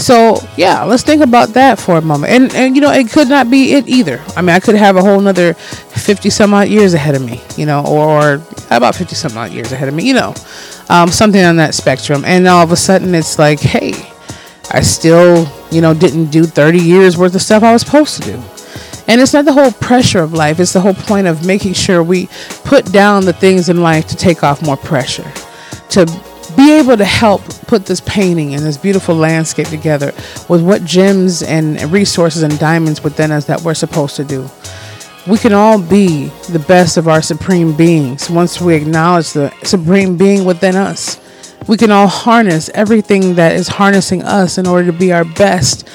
So 0.00 0.38
yeah, 0.56 0.82
let's 0.84 1.02
think 1.02 1.22
about 1.22 1.50
that 1.50 1.78
for 1.78 1.98
a 1.98 2.00
moment. 2.00 2.32
And 2.32 2.54
and 2.54 2.74
you 2.74 2.80
know, 2.80 2.90
it 2.90 3.10
could 3.10 3.28
not 3.28 3.50
be 3.50 3.74
it 3.74 3.86
either. 3.86 4.18
I 4.34 4.40
mean, 4.40 4.56
I 4.56 4.58
could 4.58 4.74
have 4.74 4.96
a 4.96 5.02
whole 5.02 5.18
another 5.18 5.52
fifty 5.52 6.30
some 6.30 6.54
odd 6.54 6.68
years 6.68 6.94
ahead 6.94 7.14
of 7.14 7.22
me, 7.22 7.42
you 7.56 7.66
know, 7.66 7.84
or, 7.84 8.08
or 8.08 8.42
about 8.70 8.94
fifty 8.94 9.14
some 9.14 9.36
odd 9.36 9.52
years 9.52 9.72
ahead 9.72 9.88
of 9.88 9.94
me, 9.94 10.08
you 10.08 10.14
know, 10.14 10.34
um, 10.88 11.10
something 11.10 11.44
on 11.44 11.56
that 11.56 11.74
spectrum. 11.74 12.24
And 12.24 12.48
all 12.48 12.64
of 12.64 12.72
a 12.72 12.76
sudden, 12.76 13.14
it's 13.14 13.38
like, 13.38 13.60
hey, 13.60 13.92
I 14.70 14.80
still, 14.80 15.46
you 15.70 15.82
know, 15.82 15.92
didn't 15.92 16.30
do 16.30 16.44
thirty 16.44 16.80
years 16.80 17.18
worth 17.18 17.34
of 17.34 17.42
stuff 17.42 17.62
I 17.62 17.72
was 17.72 17.82
supposed 17.82 18.22
to 18.22 18.32
do. 18.32 18.42
And 19.06 19.20
it's 19.20 19.34
not 19.34 19.44
the 19.44 19.52
whole 19.52 19.72
pressure 19.72 20.20
of 20.20 20.32
life, 20.32 20.60
it's 20.60 20.72
the 20.72 20.80
whole 20.80 20.94
point 20.94 21.26
of 21.26 21.44
making 21.44 21.74
sure 21.74 22.02
we 22.02 22.28
put 22.64 22.90
down 22.90 23.26
the 23.26 23.32
things 23.32 23.68
in 23.68 23.82
life 23.82 24.06
to 24.08 24.16
take 24.16 24.42
off 24.42 24.62
more 24.62 24.76
pressure, 24.78 25.30
to 25.90 26.06
be 26.60 26.72
able 26.72 26.94
to 26.94 27.04
help 27.06 27.42
put 27.66 27.86
this 27.86 28.02
painting 28.02 28.54
and 28.54 28.62
this 28.62 28.76
beautiful 28.76 29.14
landscape 29.14 29.68
together 29.68 30.12
with 30.50 30.62
what 30.62 30.84
gems 30.84 31.42
and 31.42 31.80
resources 31.90 32.42
and 32.42 32.58
diamonds 32.58 33.02
within 33.02 33.30
us 33.30 33.46
that 33.46 33.62
we're 33.62 33.72
supposed 33.72 34.14
to 34.16 34.24
do. 34.24 34.46
We 35.26 35.38
can 35.38 35.54
all 35.54 35.80
be 35.80 36.26
the 36.50 36.62
best 36.68 36.98
of 36.98 37.08
our 37.08 37.22
supreme 37.22 37.74
beings 37.74 38.28
once 38.28 38.60
we 38.60 38.74
acknowledge 38.74 39.32
the 39.32 39.54
supreme 39.62 40.18
being 40.18 40.44
within 40.44 40.76
us. 40.76 41.18
We 41.66 41.78
can 41.78 41.90
all 41.90 42.08
harness 42.08 42.68
everything 42.74 43.36
that 43.36 43.54
is 43.54 43.68
harnessing 43.68 44.22
us 44.22 44.58
in 44.58 44.66
order 44.66 44.92
to 44.92 44.98
be 44.98 45.12
our 45.12 45.24
best 45.24 45.88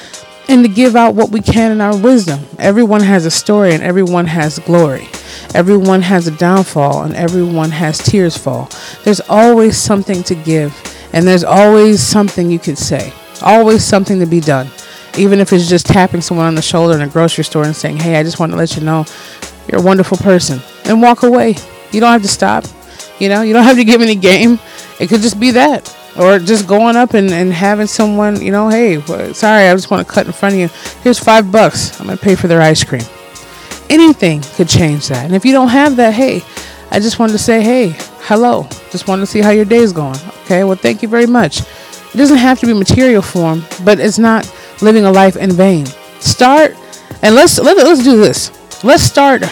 and 0.48 0.64
to 0.64 0.68
give 0.68 0.96
out 0.96 1.14
what 1.14 1.30
we 1.30 1.42
can 1.42 1.70
in 1.70 1.80
our 1.80 1.96
wisdom. 1.96 2.40
Everyone 2.58 3.02
has 3.02 3.24
a 3.24 3.30
story 3.30 3.72
and 3.72 3.84
everyone 3.84 4.26
has 4.26 4.58
glory. 4.60 5.06
Everyone 5.54 6.02
has 6.02 6.26
a 6.26 6.30
downfall 6.30 7.02
and 7.02 7.14
everyone 7.14 7.70
has 7.70 7.98
tears 7.98 8.36
fall. 8.36 8.68
There's 9.04 9.20
always 9.28 9.76
something 9.76 10.22
to 10.24 10.34
give 10.34 10.74
and 11.12 11.26
there's 11.26 11.44
always 11.44 12.02
something 12.02 12.50
you 12.50 12.58
could 12.58 12.78
say. 12.78 13.12
Always 13.42 13.84
something 13.84 14.18
to 14.20 14.26
be 14.26 14.40
done. 14.40 14.68
Even 15.18 15.40
if 15.40 15.52
it's 15.52 15.68
just 15.68 15.86
tapping 15.86 16.20
someone 16.20 16.46
on 16.46 16.54
the 16.54 16.62
shoulder 16.62 16.94
in 16.94 17.02
a 17.02 17.08
grocery 17.08 17.44
store 17.44 17.64
and 17.64 17.74
saying, 17.74 17.96
Hey, 17.96 18.16
I 18.16 18.22
just 18.22 18.38
want 18.38 18.52
to 18.52 18.58
let 18.58 18.76
you 18.76 18.82
know 18.82 19.04
you're 19.68 19.80
a 19.80 19.84
wonderful 19.84 20.16
person. 20.18 20.60
And 20.84 21.02
walk 21.02 21.22
away. 21.22 21.56
You 21.92 22.00
don't 22.00 22.12
have 22.12 22.22
to 22.22 22.28
stop. 22.28 22.64
You 23.18 23.28
know, 23.28 23.42
you 23.42 23.52
don't 23.52 23.64
have 23.70 23.76
to 23.76 23.84
give 23.84 24.02
any 24.02 24.14
game. 24.14 24.58
It 25.00 25.08
could 25.08 25.20
just 25.20 25.40
be 25.40 25.52
that 25.52 25.94
or 26.18 26.38
just 26.38 26.66
going 26.66 26.96
up 26.96 27.14
and, 27.14 27.30
and 27.30 27.52
having 27.52 27.86
someone, 27.86 28.40
you 28.40 28.50
know, 28.50 28.68
hey, 28.68 29.00
sorry, 29.32 29.68
I 29.68 29.74
just 29.74 29.90
want 29.90 30.06
to 30.06 30.12
cut 30.12 30.26
in 30.26 30.32
front 30.32 30.54
of 30.54 30.60
you. 30.60 30.68
Here's 31.02 31.18
five 31.18 31.52
bucks. 31.52 31.98
I'm 32.00 32.06
going 32.06 32.18
to 32.18 32.24
pay 32.24 32.34
for 32.34 32.48
their 32.48 32.62
ice 32.62 32.82
cream. 32.82 33.02
Anything 33.88 34.42
could 34.54 34.68
change 34.68 35.08
that. 35.08 35.24
And 35.24 35.34
if 35.34 35.44
you 35.44 35.52
don't 35.52 35.68
have 35.68 35.96
that, 35.96 36.14
hey, 36.14 36.42
I 36.90 37.00
just 37.00 37.18
wanted 37.18 37.32
to 37.32 37.38
say, 37.38 37.62
hey, 37.62 37.94
hello. 38.22 38.66
Just 38.90 39.08
wanted 39.08 39.22
to 39.22 39.26
see 39.26 39.40
how 39.40 39.50
your 39.50 39.64
day 39.64 39.78
is 39.78 39.92
going. 39.92 40.18
Okay, 40.44 40.64
well, 40.64 40.76
thank 40.76 41.02
you 41.02 41.08
very 41.08 41.26
much. 41.26 41.60
It 41.60 42.16
doesn't 42.16 42.38
have 42.38 42.58
to 42.60 42.66
be 42.66 42.72
material 42.72 43.22
form, 43.22 43.62
but 43.84 44.00
it's 44.00 44.18
not 44.18 44.50
living 44.80 45.04
a 45.04 45.10
life 45.10 45.36
in 45.36 45.52
vain. 45.52 45.86
Start, 46.20 46.74
and 47.22 47.34
let's 47.34 47.58
let, 47.58 47.76
let's 47.76 48.02
do 48.02 48.18
this. 48.18 48.50
Let's 48.82 49.02
start 49.02 49.42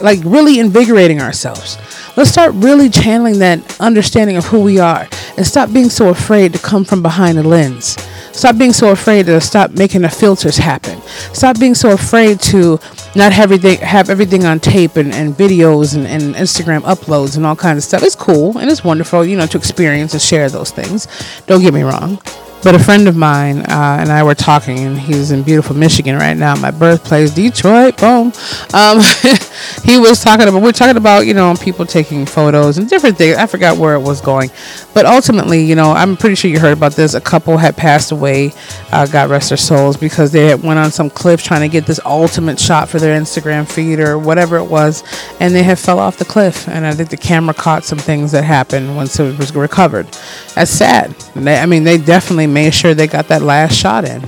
like 0.00 0.20
really 0.24 0.58
invigorating 0.58 1.20
ourselves. 1.20 1.78
Let's 2.16 2.30
start 2.30 2.52
really 2.54 2.88
channeling 2.88 3.38
that 3.40 3.80
understanding 3.80 4.36
of 4.36 4.44
who 4.44 4.60
we 4.60 4.78
are 4.78 5.08
and 5.36 5.46
stop 5.46 5.72
being 5.72 5.88
so 5.88 6.10
afraid 6.10 6.52
to 6.52 6.58
come 6.58 6.84
from 6.84 7.02
behind 7.02 7.38
the 7.38 7.42
lens. 7.42 7.96
Stop 8.34 8.58
being 8.58 8.72
so 8.72 8.90
afraid 8.90 9.26
to 9.26 9.40
stop 9.40 9.70
making 9.70 10.02
the 10.02 10.08
filters 10.08 10.56
happen. 10.56 11.00
Stop 11.32 11.58
being 11.60 11.74
so 11.74 11.92
afraid 11.92 12.40
to 12.40 12.80
not 13.14 13.32
have 13.32 13.52
everything 13.52 13.78
have 13.78 14.10
everything 14.10 14.44
on 14.44 14.58
tape 14.58 14.96
and, 14.96 15.14
and 15.14 15.34
videos 15.34 15.96
and, 15.96 16.06
and 16.06 16.34
Instagram 16.34 16.80
uploads 16.80 17.36
and 17.36 17.46
all 17.46 17.54
kinds 17.54 17.78
of 17.78 17.84
stuff. 17.84 18.02
It's 18.02 18.16
cool 18.16 18.58
and 18.58 18.68
it's 18.68 18.82
wonderful, 18.82 19.24
you 19.24 19.36
know, 19.36 19.46
to 19.46 19.56
experience 19.56 20.14
and 20.14 20.20
share 20.20 20.50
those 20.50 20.72
things. 20.72 21.06
Don't 21.46 21.62
get 21.62 21.72
me 21.72 21.82
wrong. 21.82 22.20
But 22.64 22.74
a 22.74 22.78
friend 22.78 23.06
of 23.08 23.14
mine 23.14 23.58
uh, 23.58 23.98
and 24.00 24.10
I 24.10 24.22
were 24.22 24.34
talking, 24.34 24.78
and 24.78 24.98
he's 24.98 25.30
in 25.30 25.42
beautiful 25.42 25.76
Michigan 25.76 26.16
right 26.16 26.34
now, 26.34 26.56
my 26.56 26.70
birthplace, 26.70 27.30
Detroit. 27.30 27.98
Boom. 27.98 28.32
Um, 28.72 29.00
he 29.84 29.98
was 29.98 30.24
talking 30.24 30.48
about 30.48 30.62
we 30.62 30.70
are 30.70 30.72
talking 30.72 30.96
about 30.96 31.26
you 31.26 31.34
know 31.34 31.54
people 31.60 31.84
taking 31.84 32.24
photos 32.24 32.78
and 32.78 32.88
different 32.88 33.18
things. 33.18 33.36
I 33.36 33.44
forgot 33.44 33.76
where 33.76 33.94
it 33.94 34.00
was 34.00 34.22
going, 34.22 34.50
but 34.94 35.04
ultimately, 35.04 35.62
you 35.62 35.74
know, 35.74 35.92
I'm 35.92 36.16
pretty 36.16 36.36
sure 36.36 36.50
you 36.50 36.58
heard 36.58 36.72
about 36.72 36.92
this. 36.92 37.12
A 37.12 37.20
couple 37.20 37.58
had 37.58 37.76
passed 37.76 38.12
away, 38.12 38.52
uh, 38.92 39.06
God 39.06 39.28
rest 39.28 39.50
their 39.50 39.58
souls, 39.58 39.98
because 39.98 40.32
they 40.32 40.46
had 40.46 40.62
went 40.62 40.78
on 40.78 40.90
some 40.90 41.10
cliff 41.10 41.42
trying 41.42 41.60
to 41.60 41.68
get 41.68 41.84
this 41.84 42.00
ultimate 42.06 42.58
shot 42.58 42.88
for 42.88 42.98
their 42.98 43.20
Instagram 43.20 43.70
feed 43.70 44.00
or 44.00 44.18
whatever 44.18 44.56
it 44.56 44.64
was, 44.64 45.04
and 45.38 45.54
they 45.54 45.62
had 45.62 45.78
fell 45.78 45.98
off 45.98 46.16
the 46.16 46.24
cliff. 46.24 46.66
And 46.66 46.86
I 46.86 46.94
think 46.94 47.10
the 47.10 47.18
camera 47.18 47.52
caught 47.52 47.84
some 47.84 47.98
things 47.98 48.32
that 48.32 48.44
happened 48.44 48.96
once 48.96 49.20
it 49.20 49.38
was 49.38 49.54
recovered. 49.54 50.06
That's 50.54 50.70
sad. 50.70 51.10
They, 51.34 51.58
I 51.58 51.66
mean, 51.66 51.84
they 51.84 51.98
definitely 51.98 52.46
made 52.54 52.72
sure 52.72 52.94
they 52.94 53.06
got 53.06 53.28
that 53.28 53.42
last 53.42 53.74
shot 53.74 54.04
in. 54.04 54.22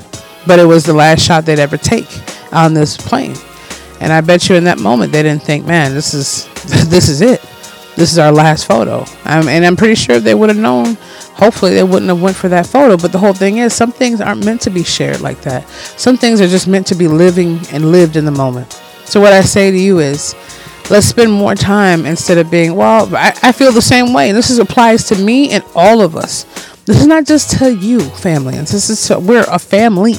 But 0.47 0.59
it 0.59 0.65
was 0.65 0.85
the 0.85 0.93
last 0.93 1.23
shot 1.23 1.45
they'd 1.45 1.59
ever 1.59 1.77
take 1.77 2.09
on 2.53 2.75
this 2.75 2.97
plane. 2.97 3.35
And 4.01 4.13
I 4.13 4.21
bet 4.21 4.49
you 4.49 4.57
in 4.57 4.65
that 4.65 4.79
moment 4.79 5.13
they 5.13 5.23
didn't 5.23 5.43
think, 5.43 5.65
man, 5.65 5.95
this 5.95 6.13
is 6.13 6.47
this 6.91 7.09
is 7.09 7.21
it. 7.23 7.41
This 7.97 8.13
is 8.13 8.19
our 8.19 8.31
last 8.31 8.67
photo. 8.67 9.07
And 9.25 9.65
I'm 9.65 9.75
pretty 9.75 9.95
sure 9.95 10.21
they 10.21 10.35
would 10.35 10.51
have 10.51 10.59
known, 10.59 10.97
hopefully 11.33 11.73
they 11.73 11.83
wouldn't 11.83 12.09
have 12.09 12.21
went 12.21 12.37
for 12.37 12.49
that 12.49 12.67
photo. 12.67 12.99
But 12.99 13.11
the 13.11 13.19
whole 13.19 13.33
thing 13.33 13.57
is, 13.57 13.73
some 13.73 13.91
things 13.91 14.21
aren't 14.21 14.45
meant 14.45 14.61
to 14.63 14.71
be 14.71 14.85
shared 14.85 15.23
like 15.23 15.41
that. 15.43 15.67
Some 15.97 16.19
things 16.19 16.43
are 16.43 16.47
just 16.47 16.69
meant 16.69 16.87
to 16.89 16.95
be 16.95 17.09
living 17.09 17.59
and 17.73 17.91
lived 17.93 18.17
in 18.17 18.27
the 18.27 18.31
moment. 18.31 18.71
So 19.07 19.19
what 19.19 19.33
I 19.33 19.41
say 19.41 19.71
to 19.71 19.79
you 19.79 20.01
is, 20.01 20.35
let's 20.91 21.07
spend 21.07 21.33
more 21.33 21.55
time 21.55 22.05
instead 22.05 22.37
of 22.37 22.51
being, 22.51 22.75
well, 22.75 23.09
I, 23.17 23.35
I 23.43 23.53
feel 23.53 23.73
the 23.73 23.81
same 23.81 24.13
way. 24.13 24.29
and 24.29 24.37
This 24.37 24.51
is, 24.51 24.59
applies 24.59 25.09
to 25.09 25.17
me 25.17 25.51
and 25.53 25.65
all 25.75 26.03
of 26.03 26.17
us. 26.17 26.45
This 26.87 27.01
is 27.01 27.07
not 27.09 27.25
just 27.25 27.59
to 27.59 27.75
you, 27.75 27.99
family. 27.99 28.55
This 28.55 28.89
is 28.89 29.09
to, 29.09 29.19
we're 29.19 29.45
a 29.49 29.59
family, 29.59 30.15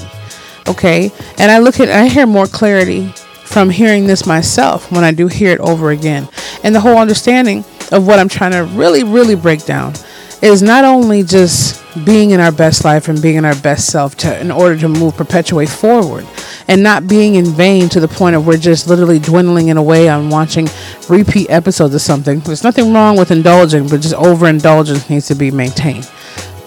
okay? 0.67 1.11
And 1.37 1.49
I 1.49 1.59
look 1.59 1.79
at, 1.79 1.89
I 1.89 2.07
hear 2.07 2.27
more 2.27 2.45
clarity 2.45 3.07
from 3.45 3.69
hearing 3.69 4.05
this 4.05 4.25
myself 4.25 4.91
when 4.91 5.05
I 5.05 5.11
do 5.11 5.27
hear 5.27 5.51
it 5.51 5.61
over 5.61 5.91
again. 5.91 6.27
And 6.63 6.75
the 6.75 6.81
whole 6.81 6.97
understanding 6.97 7.63
of 7.93 8.05
what 8.05 8.19
I'm 8.19 8.27
trying 8.27 8.51
to 8.51 8.65
really, 8.65 9.05
really 9.05 9.35
break 9.35 9.63
down 9.63 9.93
is 10.41 10.61
not 10.61 10.83
only 10.83 11.23
just 11.23 11.81
being 12.05 12.31
in 12.31 12.41
our 12.41 12.51
best 12.51 12.83
life 12.83 13.07
and 13.07 13.21
being 13.21 13.37
in 13.37 13.45
our 13.45 13.55
best 13.55 13.87
self 13.87 14.17
to, 14.17 14.39
in 14.39 14.51
order 14.51 14.77
to 14.77 14.89
move 14.89 15.15
perpetuate 15.15 15.69
forward 15.69 16.27
and 16.67 16.83
not 16.83 17.07
being 17.07 17.35
in 17.35 17.45
vain 17.45 17.87
to 17.89 18.01
the 18.01 18.09
point 18.09 18.35
of 18.35 18.45
we're 18.45 18.57
just 18.57 18.87
literally 18.87 19.19
dwindling 19.19 19.69
in 19.69 19.77
a 19.77 19.83
way 19.83 20.09
on 20.09 20.29
watching 20.29 20.67
repeat 21.07 21.49
episodes 21.49 21.95
of 21.95 22.01
something. 22.01 22.41
There's 22.41 22.65
nothing 22.65 22.93
wrong 22.93 23.17
with 23.17 23.31
indulging, 23.31 23.87
but 23.87 24.01
just 24.01 24.15
overindulgence 24.15 25.09
needs 25.09 25.27
to 25.27 25.35
be 25.35 25.49
maintained. 25.49 26.11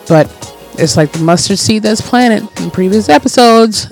But 0.09 0.29
it's 0.75 0.97
like 0.97 1.13
the 1.13 1.21
mustard 1.21 1.59
seed 1.59 1.83
that's 1.83 2.01
planted 2.01 2.49
in 2.61 2.71
previous 2.71 3.09
episodes. 3.09 3.87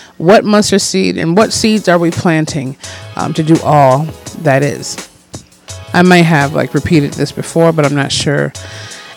what 0.18 0.44
mustard 0.44 0.80
seed 0.80 1.18
and 1.18 1.36
what 1.36 1.52
seeds 1.52 1.88
are 1.88 1.98
we 1.98 2.10
planting 2.10 2.76
um, 3.16 3.34
to 3.34 3.42
do 3.42 3.56
all 3.62 4.04
that 4.38 4.62
is? 4.62 5.10
I 5.92 6.02
may 6.02 6.22
have 6.22 6.54
like 6.54 6.74
repeated 6.74 7.14
this 7.14 7.32
before, 7.32 7.72
but 7.72 7.84
I'm 7.84 7.94
not 7.94 8.12
sure. 8.12 8.52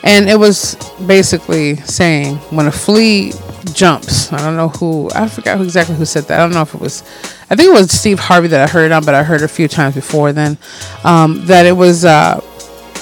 And 0.04 0.30
it 0.30 0.40
was 0.40 0.76
basically 1.06 1.76
saying 1.78 2.38
when 2.52 2.68
a 2.68 2.72
flea 2.72 3.34
jumps, 3.74 4.32
I 4.32 4.38
don't 4.38 4.56
know 4.56 4.70
who, 4.70 5.10
I 5.14 5.28
forgot 5.28 5.60
exactly 5.60 5.96
who 5.96 6.06
said 6.06 6.24
that. 6.26 6.40
I 6.40 6.44
don't 6.44 6.54
know 6.54 6.62
if 6.62 6.74
it 6.74 6.80
was, 6.80 7.02
I 7.50 7.56
think 7.56 7.70
it 7.70 7.74
was 7.74 7.92
Steve 7.92 8.20
Harvey 8.20 8.48
that 8.50 8.62
I 8.62 8.72
heard 8.72 8.92
on, 8.92 9.04
but 9.04 9.14
I 9.14 9.24
heard 9.24 9.42
a 9.42 9.48
few 9.48 9.68
times 9.68 9.96
before 9.96 10.32
then, 10.32 10.58
um, 11.04 11.46
that 11.48 11.66
it 11.66 11.74
was, 11.74 12.06
uh, 12.06 12.40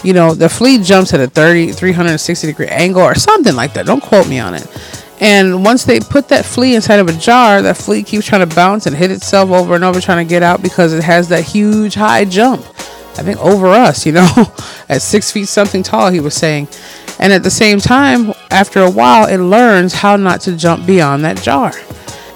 you 0.03 0.13
know, 0.13 0.33
the 0.33 0.49
flea 0.49 0.77
jumps 0.81 1.13
at 1.13 1.19
a 1.19 1.27
30, 1.27 1.71
360 1.71 2.47
degree 2.47 2.67
angle 2.67 3.01
or 3.01 3.15
something 3.15 3.55
like 3.55 3.73
that. 3.73 3.85
Don't 3.85 4.01
quote 4.01 4.27
me 4.27 4.39
on 4.39 4.53
it. 4.53 4.67
And 5.19 5.65
once 5.65 5.83
they 5.83 5.99
put 5.99 6.27
that 6.29 6.45
flea 6.45 6.75
inside 6.75 6.99
of 6.99 7.07
a 7.07 7.13
jar, 7.13 7.61
that 7.63 7.77
flea 7.77 8.03
keeps 8.03 8.27
trying 8.27 8.47
to 8.47 8.55
bounce 8.55 8.85
and 8.85 8.95
hit 8.95 9.09
itself 9.09 9.49
over 9.49 9.73
and 9.73 9.83
over 9.83 9.99
trying 9.99 10.25
to 10.25 10.29
get 10.29 10.43
out 10.43 10.61
because 10.61 10.93
it 10.93 11.03
has 11.03 11.29
that 11.29 11.43
huge 11.43 11.95
high 11.95 12.25
jump. 12.25 12.63
I 13.17 13.23
think 13.23 13.39
over 13.39 13.67
us, 13.67 14.05
you 14.05 14.11
know, 14.11 14.27
at 14.89 15.01
six 15.01 15.31
feet 15.31 15.47
something 15.47 15.81
tall, 15.81 16.11
he 16.11 16.19
was 16.19 16.35
saying. 16.35 16.67
And 17.19 17.33
at 17.33 17.41
the 17.41 17.49
same 17.49 17.79
time, 17.79 18.33
after 18.51 18.83
a 18.83 18.91
while, 18.91 19.27
it 19.27 19.37
learns 19.37 19.93
how 19.93 20.17
not 20.17 20.41
to 20.41 20.55
jump 20.55 20.85
beyond 20.85 21.25
that 21.25 21.41
jar. 21.41 21.73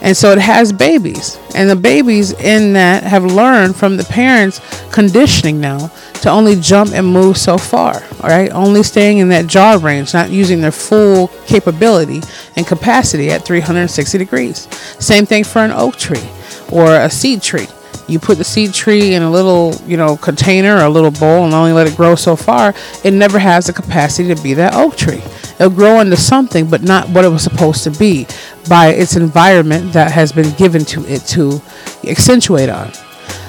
And 0.02 0.18
so 0.18 0.32
it 0.32 0.40
has 0.40 0.74
babies. 0.74 1.38
And 1.56 1.70
the 1.70 1.76
babies 1.76 2.34
in 2.34 2.74
that 2.74 3.04
have 3.04 3.24
learned 3.24 3.76
from 3.76 3.98
the 3.98 4.04
parents' 4.04 4.60
conditioning 4.92 5.62
now 5.62 5.92
to 6.22 6.30
only 6.30 6.56
jump 6.56 6.92
and 6.94 7.06
move 7.06 7.38
so 7.38 7.58
far, 7.58 8.04
all 8.22 8.30
right? 8.30 8.52
Only 8.52 8.84
staying 8.84 9.20
in 9.20 9.30
that 9.30 9.48
jaw 9.48 9.80
range, 9.82 10.14
not 10.14 10.30
using 10.30 10.62
their 10.62 10.72
full 10.72 11.28
capability 11.46 12.22
and 12.56 12.66
capacity 12.66 13.30
at 13.30 13.46
360 13.46 14.18
degrees. 14.18 14.68
Same 15.00 15.26
thing 15.26 15.44
for 15.44 15.60
an 15.60 15.72
oak 15.72 15.98
tree 15.98 16.28
or 16.72 16.96
a 16.96 17.10
seed 17.10 17.42
tree. 17.42 17.68
You 18.08 18.20
put 18.20 18.38
the 18.38 18.44
seed 18.44 18.74
tree 18.74 19.14
in 19.14 19.22
a 19.22 19.32
little, 19.32 19.76
you 19.88 19.98
know, 19.98 20.18
container 20.18 20.78
or 20.78 20.84
a 20.84 20.90
little 20.90 21.12
bowl 21.12 21.46
and 21.46 21.54
only 21.54 21.72
let 21.72 21.88
it 21.88 21.96
grow 21.96 22.16
so 22.16 22.36
far, 22.36 22.74
it 23.04 23.14
never 23.14 23.40
has 23.40 23.68
the 23.68 23.74
capacity 23.74 24.34
to 24.34 24.42
be 24.42 24.54
that 24.56 24.74
oak 24.74 24.98
tree. 24.98 25.22
It'll 25.62 25.70
grow 25.70 26.00
into 26.00 26.18
something, 26.18 26.68
but 26.72 26.82
not 26.82 27.08
what 27.10 27.24
it 27.24 27.28
was 27.28 27.44
supposed 27.44 27.84
to 27.84 27.92
be 27.92 28.26
by 28.68 28.88
its 28.88 29.16
environment 29.16 29.94
that 29.94 30.12
has 30.12 30.32
been 30.32 30.52
given 30.56 30.84
to 30.86 31.06
it 31.06 31.20
to 31.28 31.62
accentuate 32.04 32.68
on. 32.68 32.92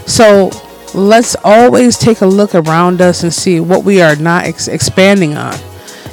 So 0.06 0.50
let's 0.92 1.36
always 1.42 1.96
take 1.96 2.20
a 2.20 2.26
look 2.26 2.54
around 2.54 3.00
us 3.00 3.22
and 3.22 3.32
see 3.32 3.60
what 3.60 3.84
we 3.84 4.02
are 4.02 4.14
not 4.14 4.44
ex- 4.44 4.68
expanding 4.68 5.38
on 5.38 5.58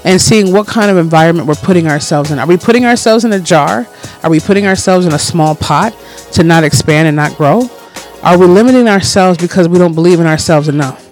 and 0.06 0.22
seeing 0.22 0.54
what 0.54 0.68
kind 0.68 0.90
of 0.90 0.96
environment 0.96 1.50
we're 1.50 1.56
putting 1.56 1.88
ourselves 1.88 2.32
in. 2.32 2.40
Are 2.40 2.48
we 2.48 2.56
putting 2.56 2.86
ourselves 2.86 3.26
in 3.26 3.34
a 3.34 3.40
jar? 3.40 3.86
Are 4.24 4.30
we 4.30 4.40
putting 4.40 4.68
ourselves 4.68 5.06
in 5.06 5.12
a 5.12 5.20
small 5.20 5.54
pot 5.54 5.94
to 6.32 6.44
not 6.44 6.64
expand 6.64 7.10
and 7.10 7.18
not 7.18 7.36
grow? 7.36 7.70
Are 8.24 8.38
we 8.38 8.46
limiting 8.46 8.88
ourselves 8.88 9.38
because 9.38 9.68
we 9.68 9.78
don't 9.78 9.96
believe 9.96 10.22
in 10.22 10.28
ourselves 10.28 10.70
enough? 10.70 11.09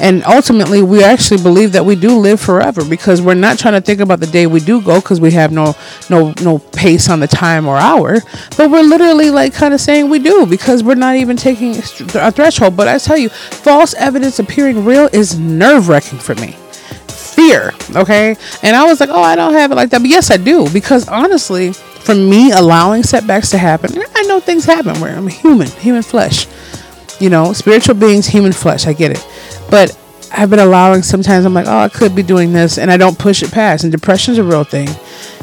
And 0.00 0.24
ultimately, 0.24 0.82
we 0.82 1.04
actually 1.04 1.42
believe 1.42 1.72
that 1.72 1.84
we 1.84 1.94
do 1.94 2.16
live 2.16 2.40
forever 2.40 2.84
because 2.84 3.20
we're 3.20 3.34
not 3.34 3.58
trying 3.58 3.74
to 3.74 3.80
think 3.80 4.00
about 4.00 4.20
the 4.20 4.26
day 4.26 4.46
we 4.46 4.60
do 4.60 4.80
go 4.80 5.00
because 5.00 5.20
we 5.20 5.30
have 5.32 5.52
no 5.52 5.76
no 6.08 6.32
no 6.42 6.58
pace 6.58 7.10
on 7.10 7.20
the 7.20 7.26
time 7.26 7.66
or 7.66 7.76
hour. 7.76 8.18
But 8.56 8.70
we're 8.70 8.82
literally 8.82 9.30
like 9.30 9.52
kind 9.52 9.74
of 9.74 9.80
saying 9.80 10.08
we 10.08 10.18
do 10.18 10.46
because 10.46 10.82
we're 10.82 10.94
not 10.94 11.16
even 11.16 11.36
taking 11.36 11.76
a 11.76 12.32
threshold. 12.32 12.76
But 12.76 12.88
I 12.88 12.98
tell 12.98 13.18
you, 13.18 13.28
false 13.28 13.94
evidence 13.94 14.38
appearing 14.38 14.84
real 14.84 15.08
is 15.12 15.38
nerve 15.38 15.88
wracking 15.88 16.18
for 16.18 16.34
me 16.36 16.56
fear. 17.40 17.72
Okay. 17.96 18.36
And 18.62 18.76
I 18.76 18.84
was 18.84 19.00
like, 19.00 19.08
oh, 19.08 19.22
I 19.22 19.36
don't 19.36 19.54
have 19.54 19.72
it 19.72 19.74
like 19.74 19.90
that. 19.90 20.00
But 20.00 20.10
yes, 20.10 20.30
I 20.30 20.36
do. 20.36 20.68
Because 20.70 21.08
honestly, 21.08 21.72
for 21.72 22.14
me, 22.14 22.52
allowing 22.52 23.02
setbacks 23.02 23.50
to 23.50 23.58
happen, 23.58 23.90
I 24.14 24.22
know 24.22 24.40
things 24.40 24.64
happen 24.64 25.00
where 25.00 25.16
I'm 25.16 25.28
human, 25.28 25.68
human 25.68 26.02
flesh. 26.02 26.46
You 27.18 27.28
know, 27.28 27.52
spiritual 27.52 27.94
beings, 27.94 28.26
human 28.26 28.52
flesh. 28.52 28.86
I 28.86 28.92
get 28.92 29.12
it. 29.12 29.26
But 29.70 29.96
I've 30.32 30.50
been 30.50 30.58
allowing 30.58 31.02
sometimes 31.02 31.44
I'm 31.44 31.54
like, 31.54 31.66
oh, 31.66 31.78
I 31.78 31.88
could 31.88 32.14
be 32.14 32.22
doing 32.22 32.52
this. 32.52 32.78
And 32.78 32.90
I 32.90 32.96
don't 32.96 33.18
push 33.18 33.42
it 33.42 33.52
past. 33.52 33.84
And 33.84 33.92
depression's 33.92 34.38
a 34.38 34.44
real 34.44 34.64
thing. 34.64 34.88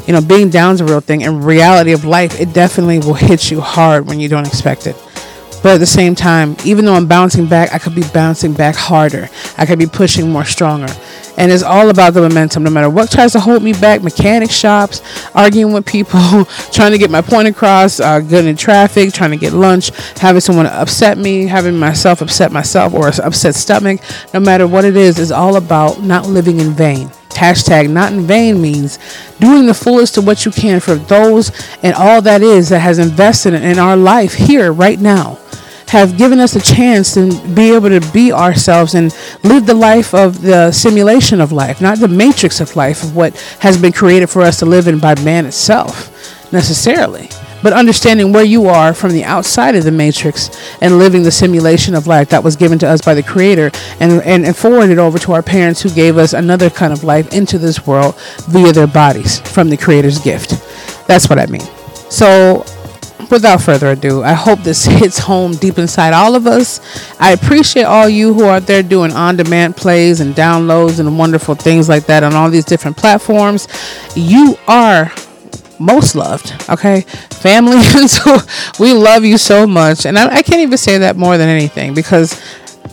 You 0.06 0.12
know, 0.14 0.20
being 0.20 0.50
down's 0.50 0.80
a 0.80 0.84
real 0.84 1.00
thing. 1.00 1.24
And 1.24 1.44
reality 1.44 1.92
of 1.92 2.04
life, 2.04 2.40
it 2.40 2.52
definitely 2.52 2.98
will 2.98 3.14
hit 3.14 3.50
you 3.50 3.60
hard 3.60 4.06
when 4.06 4.20
you 4.20 4.28
don't 4.28 4.46
expect 4.46 4.86
it. 4.86 4.96
But 5.62 5.74
at 5.74 5.78
the 5.78 5.86
same 5.86 6.14
time, 6.14 6.56
even 6.64 6.84
though 6.84 6.94
I'm 6.94 7.08
bouncing 7.08 7.46
back, 7.46 7.72
I 7.74 7.78
could 7.78 7.94
be 7.94 8.04
bouncing 8.14 8.52
back 8.52 8.76
harder. 8.76 9.28
I 9.56 9.66
could 9.66 9.78
be 9.78 9.86
pushing 9.86 10.30
more 10.30 10.44
stronger. 10.44 10.92
And 11.38 11.52
it's 11.52 11.62
all 11.62 11.88
about 11.88 12.14
the 12.14 12.20
momentum. 12.20 12.64
No 12.64 12.70
matter 12.70 12.90
what 12.90 13.10
tries 13.10 13.32
to 13.32 13.40
hold 13.40 13.62
me 13.62 13.72
back, 13.72 14.02
mechanic 14.02 14.50
shops, 14.50 15.00
arguing 15.34 15.72
with 15.72 15.86
people, 15.86 16.20
trying 16.72 16.92
to 16.92 16.98
get 16.98 17.10
my 17.10 17.22
point 17.22 17.48
across, 17.48 18.00
uh, 18.00 18.20
getting 18.20 18.50
in 18.50 18.56
traffic, 18.56 19.12
trying 19.12 19.30
to 19.30 19.36
get 19.36 19.52
lunch, 19.52 19.90
having 20.18 20.40
someone 20.40 20.66
upset 20.66 21.16
me, 21.16 21.46
having 21.46 21.78
myself 21.78 22.20
upset 22.20 22.50
myself 22.50 22.92
or 22.92 23.08
upset 23.08 23.54
stomach. 23.54 24.00
No 24.34 24.40
matter 24.40 24.66
what 24.66 24.84
it 24.84 24.96
is, 24.96 25.18
it's 25.18 25.30
all 25.30 25.56
about 25.56 26.02
not 26.02 26.26
living 26.26 26.58
in 26.58 26.72
vain. 26.72 27.08
Hashtag 27.30 27.88
not 27.88 28.12
in 28.12 28.22
vain 28.22 28.60
means 28.60 28.98
doing 29.38 29.66
the 29.66 29.74
fullest 29.74 30.18
of 30.18 30.26
what 30.26 30.44
you 30.44 30.50
can 30.50 30.80
for 30.80 30.96
those 30.96 31.52
and 31.84 31.94
all 31.94 32.20
that 32.22 32.42
is 32.42 32.70
that 32.70 32.80
has 32.80 32.98
invested 32.98 33.54
in 33.54 33.78
our 33.78 33.96
life 33.96 34.34
here 34.34 34.72
right 34.72 34.98
now 34.98 35.38
have 35.88 36.18
given 36.18 36.38
us 36.38 36.54
a 36.54 36.60
chance 36.60 37.14
to 37.14 37.30
be 37.54 37.74
able 37.74 37.88
to 37.88 38.00
be 38.12 38.32
ourselves 38.32 38.94
and 38.94 39.14
live 39.42 39.66
the 39.66 39.74
life 39.74 40.14
of 40.14 40.42
the 40.42 40.70
simulation 40.70 41.40
of 41.40 41.50
life, 41.50 41.80
not 41.80 41.98
the 41.98 42.08
matrix 42.08 42.60
of 42.60 42.76
life 42.76 43.02
of 43.02 43.16
what 43.16 43.36
has 43.60 43.80
been 43.80 43.92
created 43.92 44.28
for 44.28 44.42
us 44.42 44.58
to 44.58 44.66
live 44.66 44.86
in 44.86 44.98
by 44.98 45.14
man 45.22 45.46
itself 45.46 46.52
necessarily. 46.52 47.28
But 47.62 47.72
understanding 47.72 48.32
where 48.32 48.44
you 48.44 48.66
are 48.66 48.94
from 48.94 49.12
the 49.12 49.24
outside 49.24 49.74
of 49.74 49.84
the 49.84 49.90
matrix 49.90 50.50
and 50.80 50.98
living 50.98 51.22
the 51.24 51.30
simulation 51.32 51.94
of 51.94 52.06
life 52.06 52.28
that 52.28 52.44
was 52.44 52.54
given 52.54 52.78
to 52.80 52.86
us 52.86 53.00
by 53.00 53.14
the 53.14 53.22
Creator 53.22 53.72
and, 53.98 54.22
and, 54.22 54.44
and 54.44 54.56
forwarded 54.56 54.98
over 54.98 55.18
to 55.18 55.32
our 55.32 55.42
parents 55.42 55.82
who 55.82 55.90
gave 55.90 56.18
us 56.18 56.34
another 56.34 56.70
kind 56.70 56.92
of 56.92 57.02
life 57.02 57.32
into 57.32 57.58
this 57.58 57.86
world 57.86 58.14
via 58.48 58.72
their 58.72 58.86
bodies 58.86 59.40
from 59.40 59.70
the 59.70 59.76
Creator's 59.76 60.20
gift. 60.20 60.50
That's 61.08 61.28
what 61.28 61.38
I 61.40 61.46
mean. 61.46 61.66
So 62.10 62.64
without 63.30 63.62
further 63.62 63.92
ado, 63.92 64.22
I 64.22 64.32
hope 64.32 64.60
this 64.60 64.84
hits 65.00 65.18
home 65.18 65.52
deep 65.52 65.78
inside 65.78 66.12
all 66.12 66.34
of 66.34 66.46
us. 66.46 66.80
I 67.20 67.32
appreciate 67.32 67.84
all 67.84 68.08
you 68.08 68.34
who 68.34 68.44
are 68.44 68.60
there 68.60 68.82
doing 68.82 69.12
on 69.12 69.36
demand 69.36 69.76
plays 69.76 70.20
and 70.20 70.34
downloads 70.34 71.00
and 71.00 71.18
wonderful 71.18 71.54
things 71.54 71.88
like 71.88 72.06
that 72.06 72.22
on 72.22 72.34
all 72.34 72.50
these 72.50 72.64
different 72.64 72.96
platforms. 72.96 73.68
You 74.14 74.56
are 74.66 75.12
most 75.78 76.14
loved, 76.14 76.52
okay? 76.68 77.02
Family, 77.30 77.82
so 78.06 78.38
we 78.80 78.92
love 78.92 79.24
you 79.24 79.38
so 79.38 79.66
much. 79.66 80.06
And 80.06 80.18
I, 80.18 80.36
I 80.36 80.42
can't 80.42 80.60
even 80.60 80.78
say 80.78 80.98
that 80.98 81.16
more 81.16 81.38
than 81.38 81.48
anything 81.48 81.94
because 81.94 82.40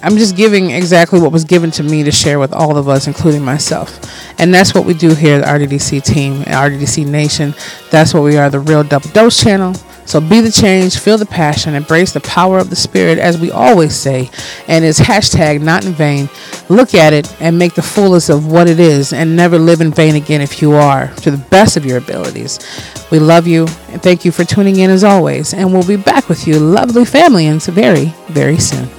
I'm 0.04 0.18
just 0.18 0.36
giving 0.36 0.72
exactly 0.72 1.20
what 1.20 1.32
was 1.32 1.44
given 1.46 1.72
to 1.72 1.84
me 1.84 2.04
to 2.04 2.12
share 2.12 2.38
with 2.38 2.54
all 2.54 2.78
of 2.78 2.88
us, 2.88 3.08
including 3.08 3.44
myself. 3.44 4.00
And 4.40 4.54
that's 4.54 4.74
what 4.74 4.86
we 4.86 4.94
do 4.94 5.16
here 5.16 5.42
at 5.42 5.62
RDDC 5.62 6.04
team, 6.04 6.44
RDDC 6.44 7.08
Nation. 7.08 7.54
That's 7.90 8.14
what 8.14 8.24
we 8.24 8.38
are, 8.38 8.50
the 8.50 8.60
real 8.60 8.84
double 8.84 9.10
dose 9.12 9.42
channel. 9.42 9.74
So 10.06 10.22
be 10.22 10.40
the 10.42 10.52
change, 10.52 11.00
feel 11.00 11.18
the 11.18 11.26
passion, 11.26 11.74
embrace 11.74 12.14
the 12.14 12.22
power 12.22 12.60
of 12.60 12.70
the 12.70 12.76
spirit, 12.76 13.18
as 13.18 13.40
we 13.40 13.52
always 13.52 13.96
say. 13.96 14.30
And 14.68 14.86
it's 14.86 15.00
hashtag 15.00 15.62
not 15.62 15.86
in 15.86 15.94
vain. 15.94 16.30
Look 16.70 16.94
at 16.94 17.14
it 17.14 17.36
and 17.42 17.58
make 17.58 17.74
the 17.74 17.82
fullest 17.82 18.30
of 18.30 18.52
what 18.52 18.68
it 18.68 18.80
is 18.80 19.14
and 19.14 19.36
never 19.36 19.58
live 19.58 19.82
in 19.82 19.92
vain 19.92 20.16
again 20.16 20.42
if 20.42 20.62
you 20.62 20.74
are, 20.74 21.08
to 21.16 21.32
the 21.32 21.44
best 21.50 21.76
of 21.76 21.86
your 21.86 21.98
abilities. 21.98 22.60
We 23.12 23.20
love 23.20 23.48
you 23.48 23.68
and 23.90 24.02
thank 24.02 24.26
you 24.26 24.32
for 24.32 24.44
tuning 24.44 24.78
in 24.78 24.90
as 24.90 25.04
always. 25.04 25.54
And 25.54 25.74
we'll 25.74 25.88
be 25.88 25.98
back 25.98 26.30
with 26.30 26.48
you, 26.48 26.60
lovely 26.60 27.06
family, 27.06 27.48
and 27.48 27.62
very, 27.64 28.14
very 28.30 28.58
soon. 28.58 28.90